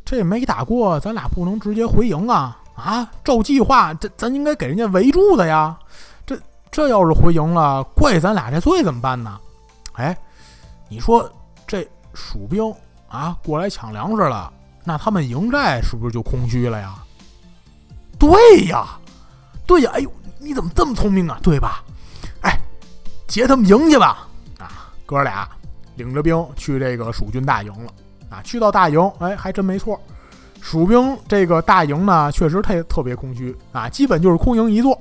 [0.04, 2.58] 这没打过，咱俩不能直接回营啊！
[2.74, 5.78] 啊，照计划，这咱应该给人家围住的呀。
[6.26, 6.36] 这
[6.72, 9.40] 这要是回营了，怪咱俩这罪怎么办呢？
[9.94, 10.18] 哎，
[10.90, 11.30] 你说
[11.68, 12.74] 这蜀兵
[13.08, 14.52] 啊过来抢粮食了，
[14.84, 16.96] 那他们营寨是不是就空虚了呀？
[18.18, 18.98] 对呀，
[19.68, 19.92] 对呀！
[19.94, 21.38] 哎呦，你怎么这么聪明啊？
[21.44, 21.84] 对吧？
[22.42, 22.58] 哎，
[23.28, 24.25] 劫他们营去吧！”
[25.06, 25.48] 哥俩
[25.96, 27.92] 领着兵去这个蜀军大营了
[28.30, 28.42] 啊！
[28.44, 30.00] 去到大营，哎，还真没错。
[30.60, 34.98] 蜀兵这个大营呢，确实特特别空虚啊，基本就是空营一座。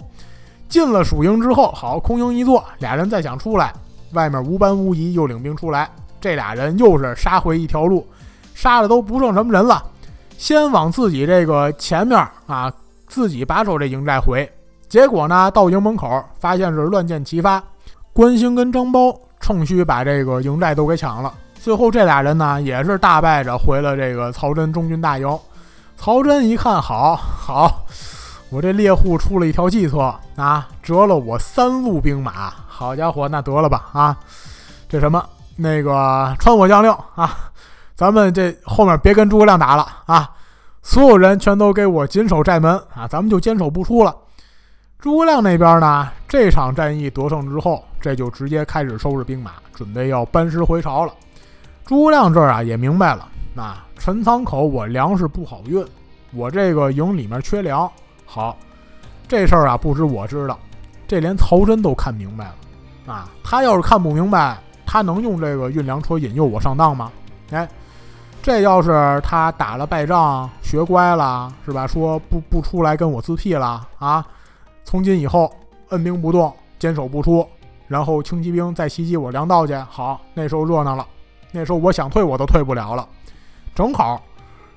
[0.69, 3.73] 进了蜀营之后，好，空营一座，俩人再想出来，
[4.13, 5.91] 外面无班无仪又领兵出来，
[6.21, 8.07] 这俩人又是杀回一条路，
[8.55, 9.83] 杀的都不剩什么人了。
[10.37, 12.73] 先往自己这个前面啊，
[13.07, 14.51] 自己把守这营寨回，
[14.89, 17.63] 结果呢，到营门口发现是乱箭齐发，
[18.13, 19.17] 关兴跟张苞。
[19.45, 21.31] 趁虚把这个营寨都给抢了，
[21.61, 25.39] 最后这俩人呢也是大败着回了这个曹真中军大营。
[25.99, 27.85] 曹真一看，好好，
[28.49, 32.55] 我这猎户出了一条计策啊，折了我三路兵马。
[32.67, 34.17] 好家伙，那得了吧啊！
[34.89, 35.23] 这什么
[35.57, 37.37] 那个传我将令啊，
[37.95, 40.31] 咱们这后面别跟诸葛亮打了啊，
[40.83, 44.17] 所有人全都给我紧守寨门啊，咱们就坚守不出了。
[44.99, 47.85] 诸葛亮那边呢，这场战役得胜之后。
[48.05, 51.15] 这就直接开始收拾兵马，准备要班师回朝了。
[51.87, 55.83] 诸葛亮这儿啊也明白了，那陈仓口我粮食不好运，
[56.35, 57.91] 我这个营里面缺粮。
[58.27, 58.59] 好，
[59.27, 60.59] 这事儿啊不止我知道，
[61.09, 62.55] 这连曹真都看明白了。
[63.15, 67.11] 啊，他要是看不明白，他能用这个运粮车引诱我上当吗？
[67.53, 67.67] 哎，
[68.43, 71.87] 这要是他打了败仗，学乖了，是吧？
[71.87, 74.23] 说不不出来跟我自辟了啊？
[74.85, 75.51] 从今以后
[75.89, 77.49] 按兵不动，坚守不出。
[77.87, 81.07] 然后轻骑兵再袭击我粮道去，好，那时候热闹了。
[81.53, 83.07] 那时候我想退我都退不了了。
[83.75, 84.23] 正好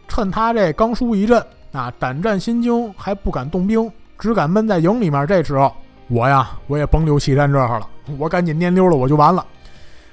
[0.07, 5.25] 趁他这刚输一阵啊，胆战心惊，还不敢动兵，只敢闷在营里面。
[5.25, 5.73] 这时候
[6.07, 9.45] 我呀，我也甭留气战这儿了，我赶紧蔫溜了，我就完了。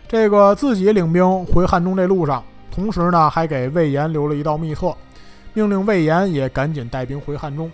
[0.07, 4.95] 这个自己领兵回汉中这路上，同时呢还给魏延留了一道密策，
[5.53, 7.71] 命令魏延也赶紧带兵回汉中。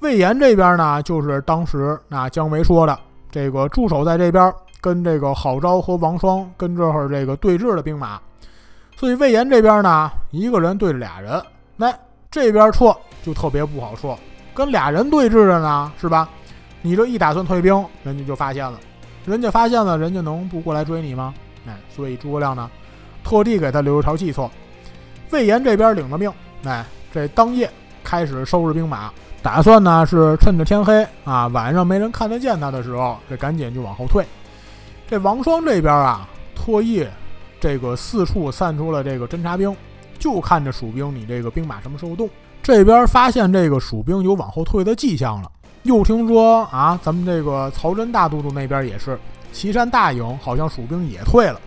[0.00, 2.98] 魏延这边呢，就是当时那姜维说的。
[3.36, 8.18] 这个驻守在这边，跟这个郝昭和王双跟这儿这个对峙的兵马，
[8.96, 11.42] 所以魏延这边呢，一个人对着俩人，
[11.76, 11.94] 那
[12.30, 14.16] 这边撤就特别不好撤，
[14.54, 16.26] 跟俩人对峙着呢，是吧？
[16.80, 18.80] 你这一打算退兵，人家就发现了，
[19.26, 21.34] 人家发现了，人家能不过来追你吗？
[21.66, 22.70] 哎，所以诸葛亮呢，
[23.22, 24.48] 特地给他留了条计策。
[25.30, 26.32] 魏延这边领了命，
[26.64, 27.70] 哎，这当夜
[28.02, 29.12] 开始收拾兵马。
[29.46, 34.26] 打算呢是趁着天黑啊，晚上没人看得见他的时候，这赶紧就往后退。
[35.08, 37.06] 这王双这边啊，特意
[37.60, 39.72] 这个四处散出了这个侦察兵，
[40.18, 42.28] 就看着蜀兵你这个兵马什么时候动。
[42.60, 45.48] 这边发现这个蜀兵有往后退的迹象了，
[45.84, 49.16] 又听说啊，咱们这个曹真大都督那边也是
[49.52, 51.60] 岐山大营，好像蜀兵也退了，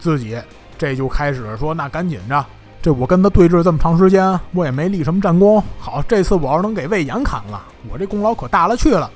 [0.00, 0.36] 自己
[0.76, 2.44] 这就开始说，那赶紧着。
[2.84, 5.64] 这我跟他对峙这么长时间，我也没立什么战功。
[5.78, 9.10] 好，这次我要能给魏延砍了，我这功劳可大了去了。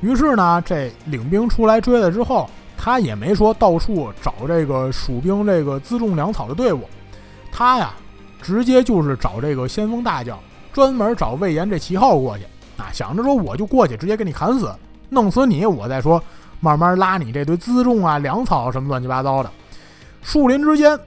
[0.00, 6.88] 于是呢，这领兵出来追了之后，他也没说到处找这个蜀兵这个辎重粮草的队伍，
[7.52, 7.92] 他呀，
[8.42, 10.36] 直接就是找这个先锋大将，
[10.72, 12.42] 专门找魏延这旗号过去
[12.78, 14.74] 啊，想着说我就过去直接给你砍死，
[15.08, 16.20] 弄死你，我再说
[16.58, 19.48] 慢慢拉你这堆辎重啊、粮草什么乱七八糟的。
[20.20, 20.98] 树林之间。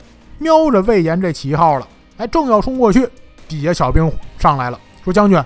[0.41, 3.07] 瞄着魏延这旗号了，哎，正要冲过去，
[3.47, 5.39] 底下小兵上来了，说：“将军，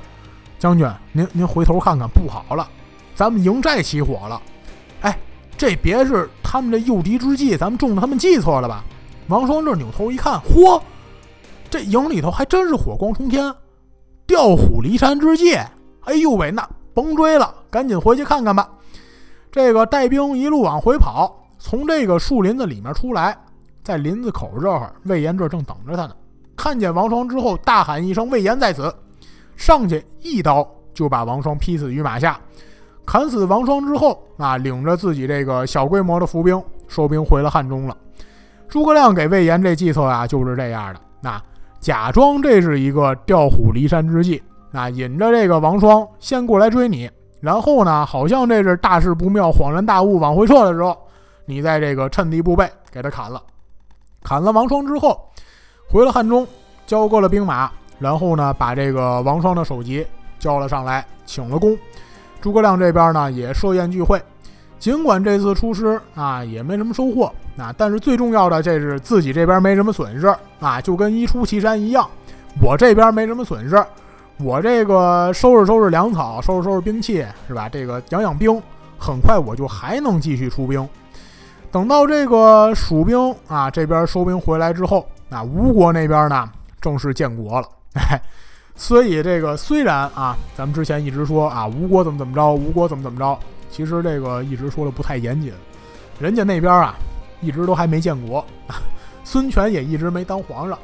[0.57, 2.65] 将军，您您回头看看，不好了，
[3.13, 4.41] 咱们营寨起火了！
[5.01, 5.19] 哎，
[5.57, 8.85] 这别是他们这诱敌之计，咱们中了他们计策了吧？”
[9.27, 10.81] 王双这扭头一看，嚯，
[11.69, 13.53] 这营里头还真是火光冲天，
[14.25, 15.55] 调虎离山之计！
[16.05, 18.69] 哎呦喂，那甭追了，赶紧回去看看吧。
[19.51, 23.37] 这个带兵一路往回跑，从这个树林子里面出来。
[23.85, 26.15] 在林子口这儿，魏延这正等着他呢。
[26.57, 28.91] 看见王双之后，大喊一声：“魏延在此！”
[29.55, 32.39] 上去一刀就把王双劈死于马下。
[33.05, 37.95] 砍死王双之后，啊，领着自己这个小规模的伏兵收兵回了汉中了。
[38.67, 40.99] 诸葛亮给魏延这计策啊，就是这样的。
[41.21, 41.39] 那
[41.79, 47.07] 假装这是一个调虎离山之计，啊，引着这个王双先过来追你，
[47.39, 50.97] 然后呢，好像这是大事不妙，恍然大悟往回撤的时候，
[51.45, 53.39] 你在这个趁敌不备给他砍了。
[54.25, 55.29] 砍了王双之后，
[55.87, 56.47] 回了汉中，
[56.87, 60.03] 交割了兵马，然后呢，把这个王双的首级
[60.39, 61.77] 交了上来，请了功。
[62.41, 64.19] 诸葛亮这边呢也设宴聚会，
[64.79, 72.09] 尽管这次出师啊也没什么收获啊，但是最重要的这是自己这边没什么损失啊，就跟一出祁山一样，
[72.59, 73.85] 我这边没什么损失，
[74.39, 77.69] 我这个收拾收拾粮草，收拾收拾兵器是吧？
[77.69, 78.59] 这个养养兵，
[78.97, 80.89] 很快我就还能继续出兵。
[81.75, 87.67] 等到这个蜀兵啊这边收兵回来之后，啊吴国那边呢正式建国了，
[87.99, 88.21] 哎。
[88.77, 93.37] 所以这个虽然啊，咱们之前一直说啊，吴国怎么怎么着，吴国怎么怎么着，
[93.69, 95.51] 其实这个一直说的不太严谨。
[96.17, 96.95] 人家那边啊，
[97.41, 98.45] 一直都还没建国，
[99.25, 100.79] 孙权也一直没当皇上，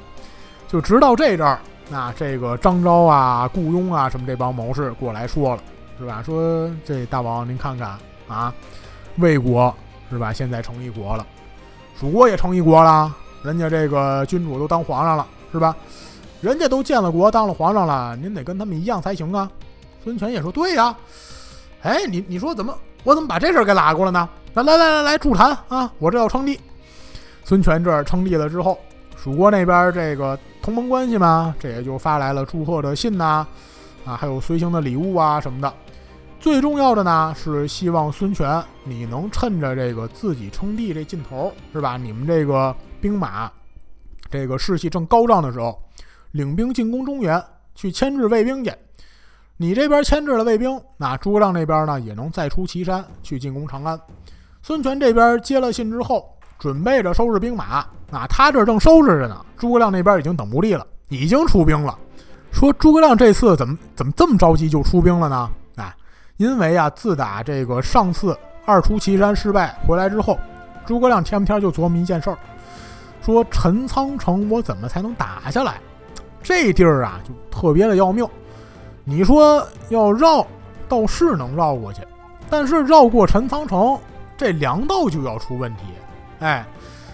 [0.68, 1.58] 就直到这阵儿，
[1.90, 5.62] 那这个张昭啊、顾雍啊什么这帮谋士过来说了，
[5.98, 6.22] 是吧？
[6.22, 8.54] 说这大王您看看啊，
[9.20, 9.74] 魏国
[10.12, 10.32] 是吧？
[10.32, 11.26] 现在成一国了，
[12.00, 15.76] 蜀国也成一国了，人家这个君主都当皇上了，是吧？
[16.42, 19.50] 人家都建了国，当了皇上了，您得跟他们一样才行啊！
[20.04, 20.96] 孙权也说：“对呀，
[21.84, 24.28] 哎，你你说怎么，我怎么把这事给拉过了呢？
[24.56, 25.92] 来来来来来，助谈啊！
[26.00, 26.60] 我这要称帝。”
[27.46, 28.80] 孙权这儿称帝了之后，
[29.16, 33.46] 蜀国那边这个同盟关系嘛，这也就发来了祝贺的信呐，
[34.04, 35.72] 啊，还有随行的礼物啊什么的。
[36.42, 41.98] 最重要的呢，是希望孙权你能趁着这个自己称帝这劲头，是吧？
[41.98, 43.50] 你们这个兵马，
[44.28, 45.80] 这个士气正高涨的时候。
[46.32, 47.44] 领兵进攻中原，
[47.76, 48.74] 去牵制魏兵去。
[49.58, 54.00] 你这边牵制了魏兵，那诸葛亮那边呢也能再出祁山去进攻长安。
[54.64, 56.28] 孙权这边接了信之后，
[56.58, 57.86] 准备着收拾兵马。
[58.10, 62.00] 那他这正收拾着呢，诸葛亮那边已经等不利了，已经出兵了。
[62.52, 65.52] 说诸葛亮这次怎么怎么这么着急就出兵了呢？
[66.42, 70.40] 因为啊，自打这个上次二出祁山失败回来之后，
[70.88, 72.38] 诸葛亮天不天就琢磨一件事儿，
[73.24, 75.80] 说陈仓城我怎么才能打下来？
[76.42, 78.28] 这地儿啊，就特别的要命。
[79.04, 80.44] 你说要绕，
[80.90, 82.02] 倒是能绕过去，
[82.50, 83.96] 但是绕过陈仓城，
[84.36, 85.84] 这粮道就要出问题。
[86.40, 86.66] 哎，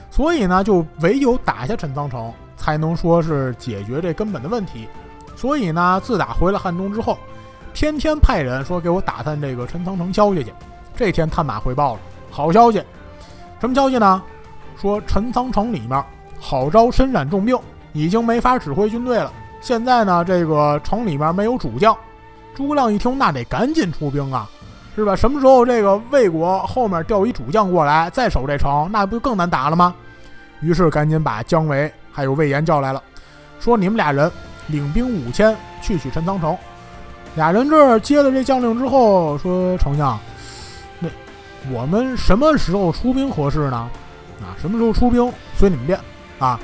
[0.09, 4.87] 所以呢，就唯有打下陈仓城，才能说是解决这根本的问题。
[5.35, 7.17] 所以呢，自打回了汉中之后，
[7.77, 10.51] 天天派人说给我打探这个陈仓城消息去。
[10.95, 11.99] 这天探马回报了
[12.31, 12.81] 好消息，
[13.61, 14.19] 什么消息呢？
[14.81, 16.03] 说陈仓城里面
[16.41, 17.55] 郝昭身染重病。
[17.93, 19.31] 已经没法指挥军队了。
[19.61, 21.95] 现在呢，这个城里面没有主将。
[22.55, 24.49] 诸葛亮一听，那得赶紧出兵啊，
[24.95, 25.15] 是吧？
[25.15, 29.93] 什么时候这个魏国后面调一主将过来，再守这城，那不就更难打了吗？
[30.61, 33.01] 于是赶紧把姜维还有魏延叫来了，
[33.59, 34.31] 说：“你们俩人
[34.65, 36.57] 领兵五千去取陈仓城。”
[37.37, 40.17] 俩人这儿接了这将令之后，说：“丞相，
[40.99, 41.07] 那
[41.71, 43.87] 我们什么时候出兵合适呢？
[44.41, 45.99] 啊，什么时候出兵随你们便
[46.39, 46.59] 啊。”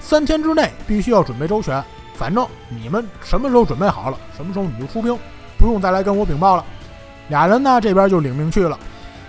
[0.00, 1.84] 三天之内必须要准备周全，
[2.14, 5.14] 反正你们什么时候准备好了，什么时候你就出兵，
[5.58, 6.64] 不用再来跟我禀报了。
[7.28, 8.78] 俩人呢这边就领命去了。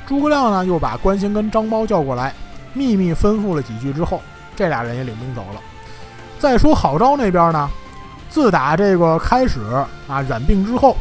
[0.08, 2.34] 诸葛亮呢又把关兴跟张苞叫过来，
[2.72, 4.22] 秘密吩咐了几句之后，
[4.56, 5.60] 这俩人也领兵走了。
[6.40, 7.70] 再说郝昭那边呢，
[8.36, 9.62] 自打这个开始
[10.10, 10.98] 啊染病之后，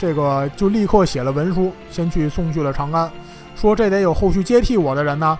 [0.00, 3.08] 这个就立刻写了文书，先去送去了长安，
[3.54, 5.38] 说这得有后续接替我的人呢。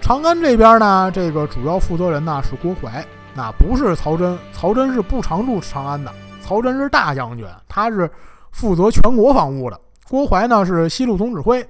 [0.00, 8.08] 长安这边呢，这个主要负责人呢是郭淮，那不是曹真，曹真是不常驻长安的，曹真是大将军，他是
[8.52, 9.80] 负责全国防务的。
[10.08, 11.68] 郭淮呢是西路总指挥。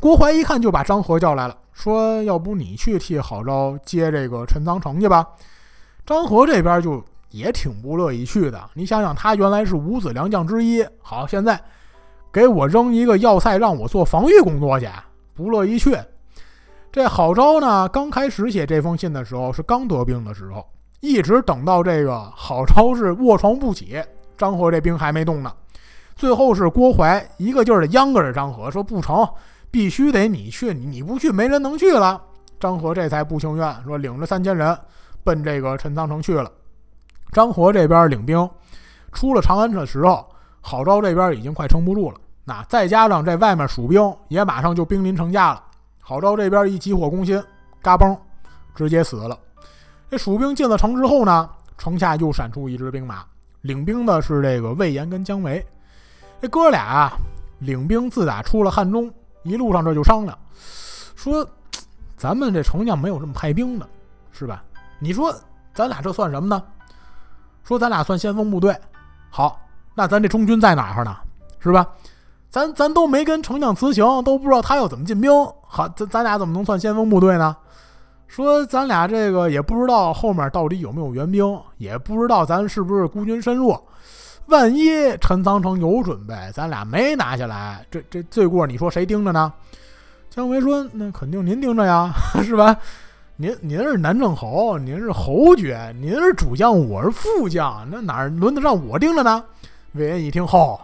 [0.00, 5.24] 郭淮一看就把张合叫来了，说：“要不你去替郝昭接这个陈仓城去吧？”
[6.04, 7.00] 张合这边就
[7.32, 8.70] 也挺不乐意去的。
[8.74, 11.60] 你想想，他原来是五子良将之一，好，现在
[12.32, 14.86] 给我扔一个要塞让我做防御工作去，
[15.34, 15.98] 不乐意去。
[16.92, 20.64] 这郝昭呢，刚开始写这封信的时候是刚得病的时候，
[21.00, 23.98] 一直等到这个郝昭是卧床不起，
[24.36, 25.50] 张合这兵还没动呢。
[26.14, 29.26] 最后是郭淮一个劲儿的央着张合，说不成，
[29.70, 32.20] 必须得你去，你不去没人能去了。
[32.60, 34.78] 张合这才不情愿，说领着三千人
[35.24, 36.52] 奔这个陈仓城去了。
[37.32, 38.48] 张合这边领兵
[39.10, 40.24] 出了长安的时候，
[40.60, 42.18] 郝昭这边已经快撑不住了。
[42.44, 45.64] 那再加上这外面蜀兵也马上就兵临城下了。
[46.00, 47.42] 郝昭这边一急火攻心，
[47.80, 48.16] 嘎嘣，
[48.74, 49.38] 直接死了。
[50.10, 53.24] 这蜀兵进了城之后呢，城下又闪出一支兵马，
[53.62, 55.64] 领兵的是这个魏延跟姜维。
[56.40, 57.12] 这哥俩啊，
[57.60, 59.10] 领兵自打出了汉中，
[59.44, 60.36] 一路上这就商量，
[61.16, 61.48] 说
[62.16, 63.88] 咱们这丞相没有这么派兵的，
[64.32, 64.62] 是吧？
[64.98, 65.34] 你说
[65.72, 66.62] 咱俩这算什么呢？
[67.64, 68.76] 说咱俩算先锋部队，
[69.30, 69.60] 好，
[69.94, 71.16] 那咱这中军在哪儿呢？
[71.58, 71.86] 是吧？
[72.50, 75.30] 咱咱都没跟丞相辞行，都不知道他要怎么进兵，
[75.62, 77.56] 好，咱咱俩怎么能算先锋部队呢？
[78.26, 83.78] 说咱俩这个也不知道后面到底有没有援兵，也不知道咱是不是孤军深入。
[84.46, 89.52] 万一陈仓城有准备，咱俩没拿下来，这这罪过你说谁盯着呢？
[90.30, 92.10] 姜维说：“那肯定您盯着呀，
[92.42, 92.74] 是吧？
[93.36, 99.42] 您您是南郑侯，您是侯爵，您是主将，我是副将，那哪轮得上我盯着呢？”
[99.92, 100.80] 魏延一听，吼，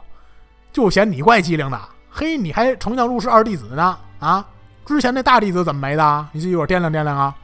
[0.72, 1.78] 就嫌你怪机灵的，
[2.10, 3.98] 嘿，你还丞相入室二弟子呢？
[4.18, 4.44] 啊，
[4.86, 6.26] 之前那大弟子怎么没的？
[6.32, 7.34] 你自己给我掂量掂量啊！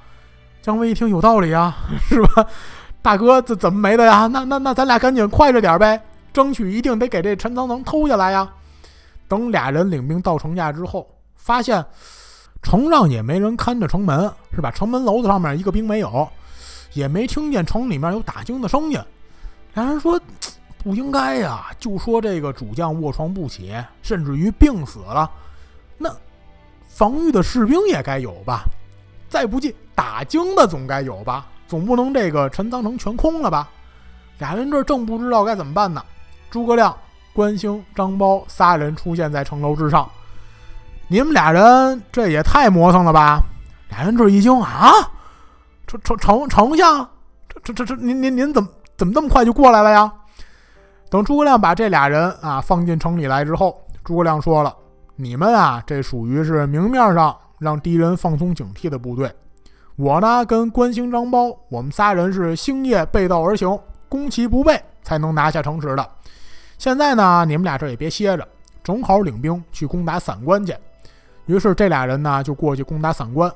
[0.63, 1.77] 姜维一听有道理啊，
[2.09, 2.47] 是吧？
[3.03, 4.27] 大哥，这怎么没的呀？
[4.27, 6.03] 那那那，咱俩赶紧快着点呗，
[6.33, 8.51] 争取一定得给这陈仓能偷下来呀！
[9.29, 11.85] 等俩人领兵到城下之后，发现
[12.65, 14.71] 城上也没人看着城门，是吧？
[14.71, 16.27] 城门楼子上面一个兵没有，
[16.95, 18.99] 也没听见城里面有打更的声音。
[19.75, 20.19] 俩人说
[20.83, 25.31] 不应该呀，就说这个主将卧床不起，甚至于病死了，
[25.99, 26.11] 那
[26.89, 28.65] 防御的士兵也该有吧？
[29.29, 31.47] 再不济打更的总该有吧？
[31.69, 33.69] 总不能这个陈仓城全空了吧？
[34.39, 36.03] 俩人这正不知道该怎么办呢。
[36.51, 36.97] 诸葛亮、
[37.35, 40.11] 关兴、张苞仨人出现在城楼之上。
[41.09, 43.43] 你们俩人这也太磨蹭了吧？
[43.91, 44.93] 俩人这一惊啊，
[45.87, 47.09] 丞丞丞丞相，
[47.49, 50.13] 这这这这您您您怎么怎么这么快就过来了呀？
[51.11, 54.75] 等诸葛亮把这俩人啊放进城里来之后，诸葛亮说了
[55.15, 59.33] ：“你们啊，这属于是明面上让敌人放松警惕的部队。”
[59.95, 63.79] 我呢，跟关兴、张苞，我们仨人是星夜背道而行，
[64.09, 66.11] 攻其不备，才能拿下城池的。
[66.79, 68.49] 现在呢，你们俩这也别歇着，
[68.83, 70.75] 正好领兵去攻打散关去。
[71.47, 73.53] 于是这俩人呢，就过去攻打散关。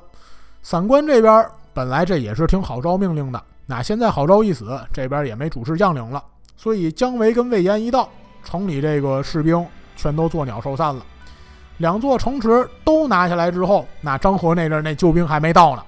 [0.61, 6.23] 散关这边本来这也是听郝昭命令的，那现在郝昭一死，这边也没主事将领了，
[6.57, 8.09] 所以姜维跟魏延一到，
[8.43, 9.65] 城里这个士兵
[9.95, 11.01] 全都作鸟兽散了。
[11.77, 15.83] 两座城池都拿下来之后，那张合那阵那救兵还没到呢。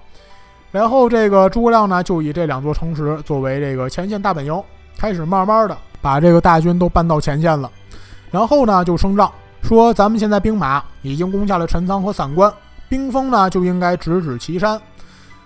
[0.72, 4.64] 然后这个诸葛亮呢，就以这两座城池作为这个前线大本营，
[4.98, 7.70] 开始慢慢的把这个大军都搬到前线了。
[8.32, 9.30] 然后呢，就升帐
[9.62, 12.54] 说：“咱们现在兵马已经攻下了陈仓和散关，
[12.90, 14.82] 兵锋呢就应该直指岐山。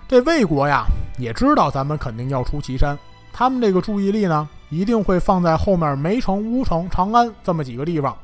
[0.08, 0.84] 这魏国呀，
[1.18, 2.98] 也知道咱们肯定要出岐山，
[3.32, 8.16] 他们这个注意力呢，一定会放在后面梅城、乌城、长安这么几个地方。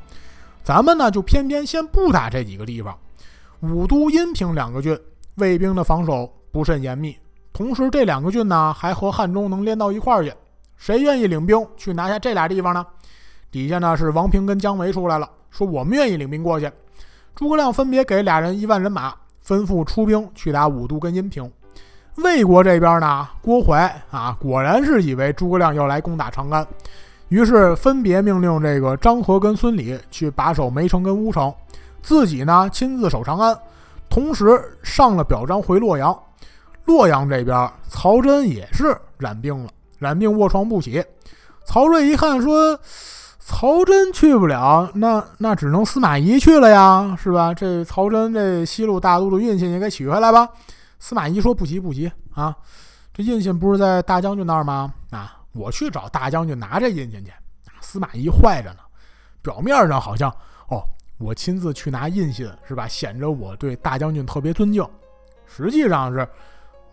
[0.65, 2.97] 咱们呢，就偏偏先不打这几个地方。
[3.61, 4.99] 武都、阴平两个郡，
[5.37, 7.17] 魏兵的防守。”不甚严密，
[7.55, 10.31] 同时这两个郡呢还和汉中能连到一块儿去。
[10.77, 12.85] 谁愿意领兵去拿下这俩地方呢？
[13.51, 16.69] 底下呢是王平跟姜维出来了，说我们愿意领兵过去。
[17.37, 19.15] 诸葛亮分别给俩人一万人马，
[19.47, 21.49] 吩咐出兵去打武都跟阴平。
[22.17, 26.67] 魏国这边呢，郭淮啊，果然是以为诸葛亮要来攻打长安，
[27.29, 31.55] 于是分别命令这个张合跟孙礼去把守梅城跟乌城，
[32.03, 33.57] 自己呢亲自守长安，
[34.11, 36.15] 同时上了表彰回洛阳。
[36.85, 41.03] 洛阳这边，曹真也是染病了，染病卧床不起。
[41.65, 42.77] 曹睿一看说
[43.45, 47.53] ：“曹真去不了，那那只能司马懿去了呀，是吧？
[47.53, 50.49] 这曹真这西路大都的印信也给取回来吧。”
[51.01, 52.57] 司马懿说：“不急不急啊，
[53.13, 54.95] 这印信不是在大将军那儿吗？
[55.11, 57.33] 啊，我去找大将军拿这印信去。”
[57.83, 58.79] 司马懿坏着呢，
[59.43, 60.31] 表面上好像
[60.69, 60.81] 哦，
[61.19, 62.87] 我亲自去拿印信是吧？
[62.87, 64.87] 显着我对大将军特别尊敬，
[65.47, 66.27] 实际上是。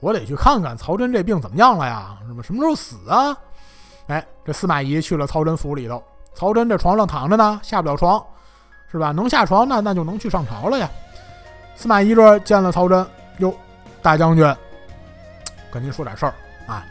[0.02, 2.18] 我得去看看曹真这病怎么样了呀？
[2.26, 3.38] 什么什么时候死啊？
[4.08, 6.02] 哎，这司马懿去了曹真府里头，
[6.40, 8.24] 曹真这床上躺着呢，下不了床，
[8.90, 9.12] 是吧？
[9.12, 10.90] 能下床那那就能去上朝了呀。
[11.76, 13.06] 司马懿这见了曹真，
[13.40, 13.54] 哟，
[14.02, 14.56] 大将军，
[15.70, 16.34] 跟您说点事儿
[16.66, 16.86] 啊，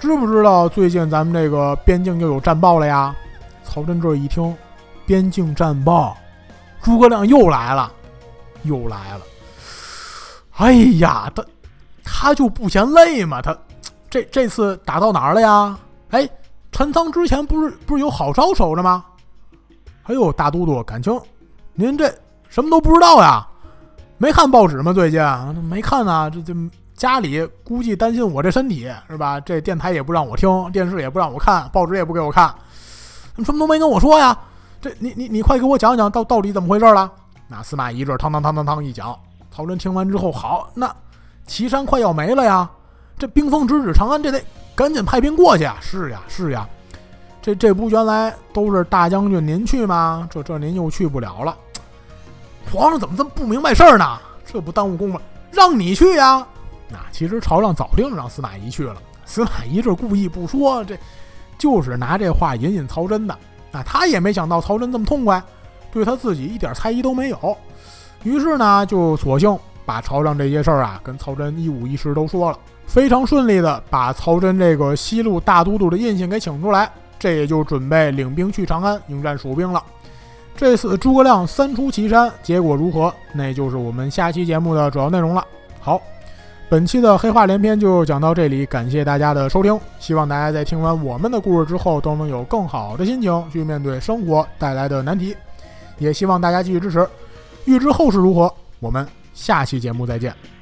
[0.00, 3.14] 知不知道最近咱们这个边境又有战报了呀？
[3.62, 4.52] 曹真这一听，
[5.06, 6.16] 边境战报，
[6.82, 7.92] 诸葛亮又来了，
[8.64, 9.20] 又来了。
[10.56, 11.44] 哎呀，他。
[12.06, 13.40] 他就不嫌累吗？
[13.40, 13.56] 他
[14.10, 15.78] 这这次打到哪儿了呀？
[16.10, 16.28] 哎，
[16.74, 19.04] 陈仓之前不是不是有好招守着吗？
[20.02, 21.16] 哎呦，大都督，感情
[21.74, 22.12] 您这
[22.48, 23.46] 什么都不知道呀？
[24.18, 24.92] 没看报纸吗？
[24.92, 25.22] 最近
[25.68, 26.28] 没看啊？
[26.28, 26.52] 这这
[26.96, 29.38] 家里估计担心我这身体是吧？
[29.38, 32.52] 这电台也不让我听，电视也不让我看，报纸也不给我看，
[33.44, 34.36] 什么都没跟我说呀？
[34.80, 37.08] 这你你你快给我讲讲到到底怎么回事了？
[37.46, 39.16] 那司马懿这汤汤汤汤汤一讲，
[39.52, 40.92] 曹真听完之后，好那。
[41.46, 42.68] 岐山快要没了呀，
[43.16, 44.42] 这冰封直指长安，这得
[44.74, 45.76] 赶紧派兵过去啊！
[45.80, 46.68] 是呀，是呀，
[47.40, 50.28] 这这不原来都是大将军您去吗？
[50.30, 51.56] 这这您又去不了了。
[52.72, 54.18] 皇上怎么这么不明白事儿呢？
[54.44, 55.20] 这不耽误功夫，
[55.52, 56.46] 让你去呀！
[56.88, 60.98] 那其实朝上早定让司马懿去了，司马懿这故意不说，这
[61.58, 63.38] 就是拿这话引引曹真的。
[63.70, 65.42] 那他也没想到曹真这么痛快，
[65.92, 67.56] 对他自己一点猜疑都没有。
[68.22, 72.58] 于是呢，就索性把朝上这些事儿啊，跟曹真一五一十都说了。
[72.86, 79.82] 非常顺利的把曹真这个西路大都督的印信给请出来，这也就准备领兵去长安迎战蜀兵了。
[80.56, 83.12] 这次诸葛亮三出祁山，结果如何？
[83.32, 85.44] 那就是我们下期节目的主要内容了。
[85.80, 86.00] 好，
[86.68, 89.76] 本期的黑话连篇就讲到这里，感谢大家的收听。
[89.98, 95.34] 希望大家在听完我们的故事之后，都能有更好的心情去面对生活带来的难题。
[95.98, 97.04] 也希望大家继续支持。
[97.64, 100.53] 欲知后事如何，我们下期节目再见。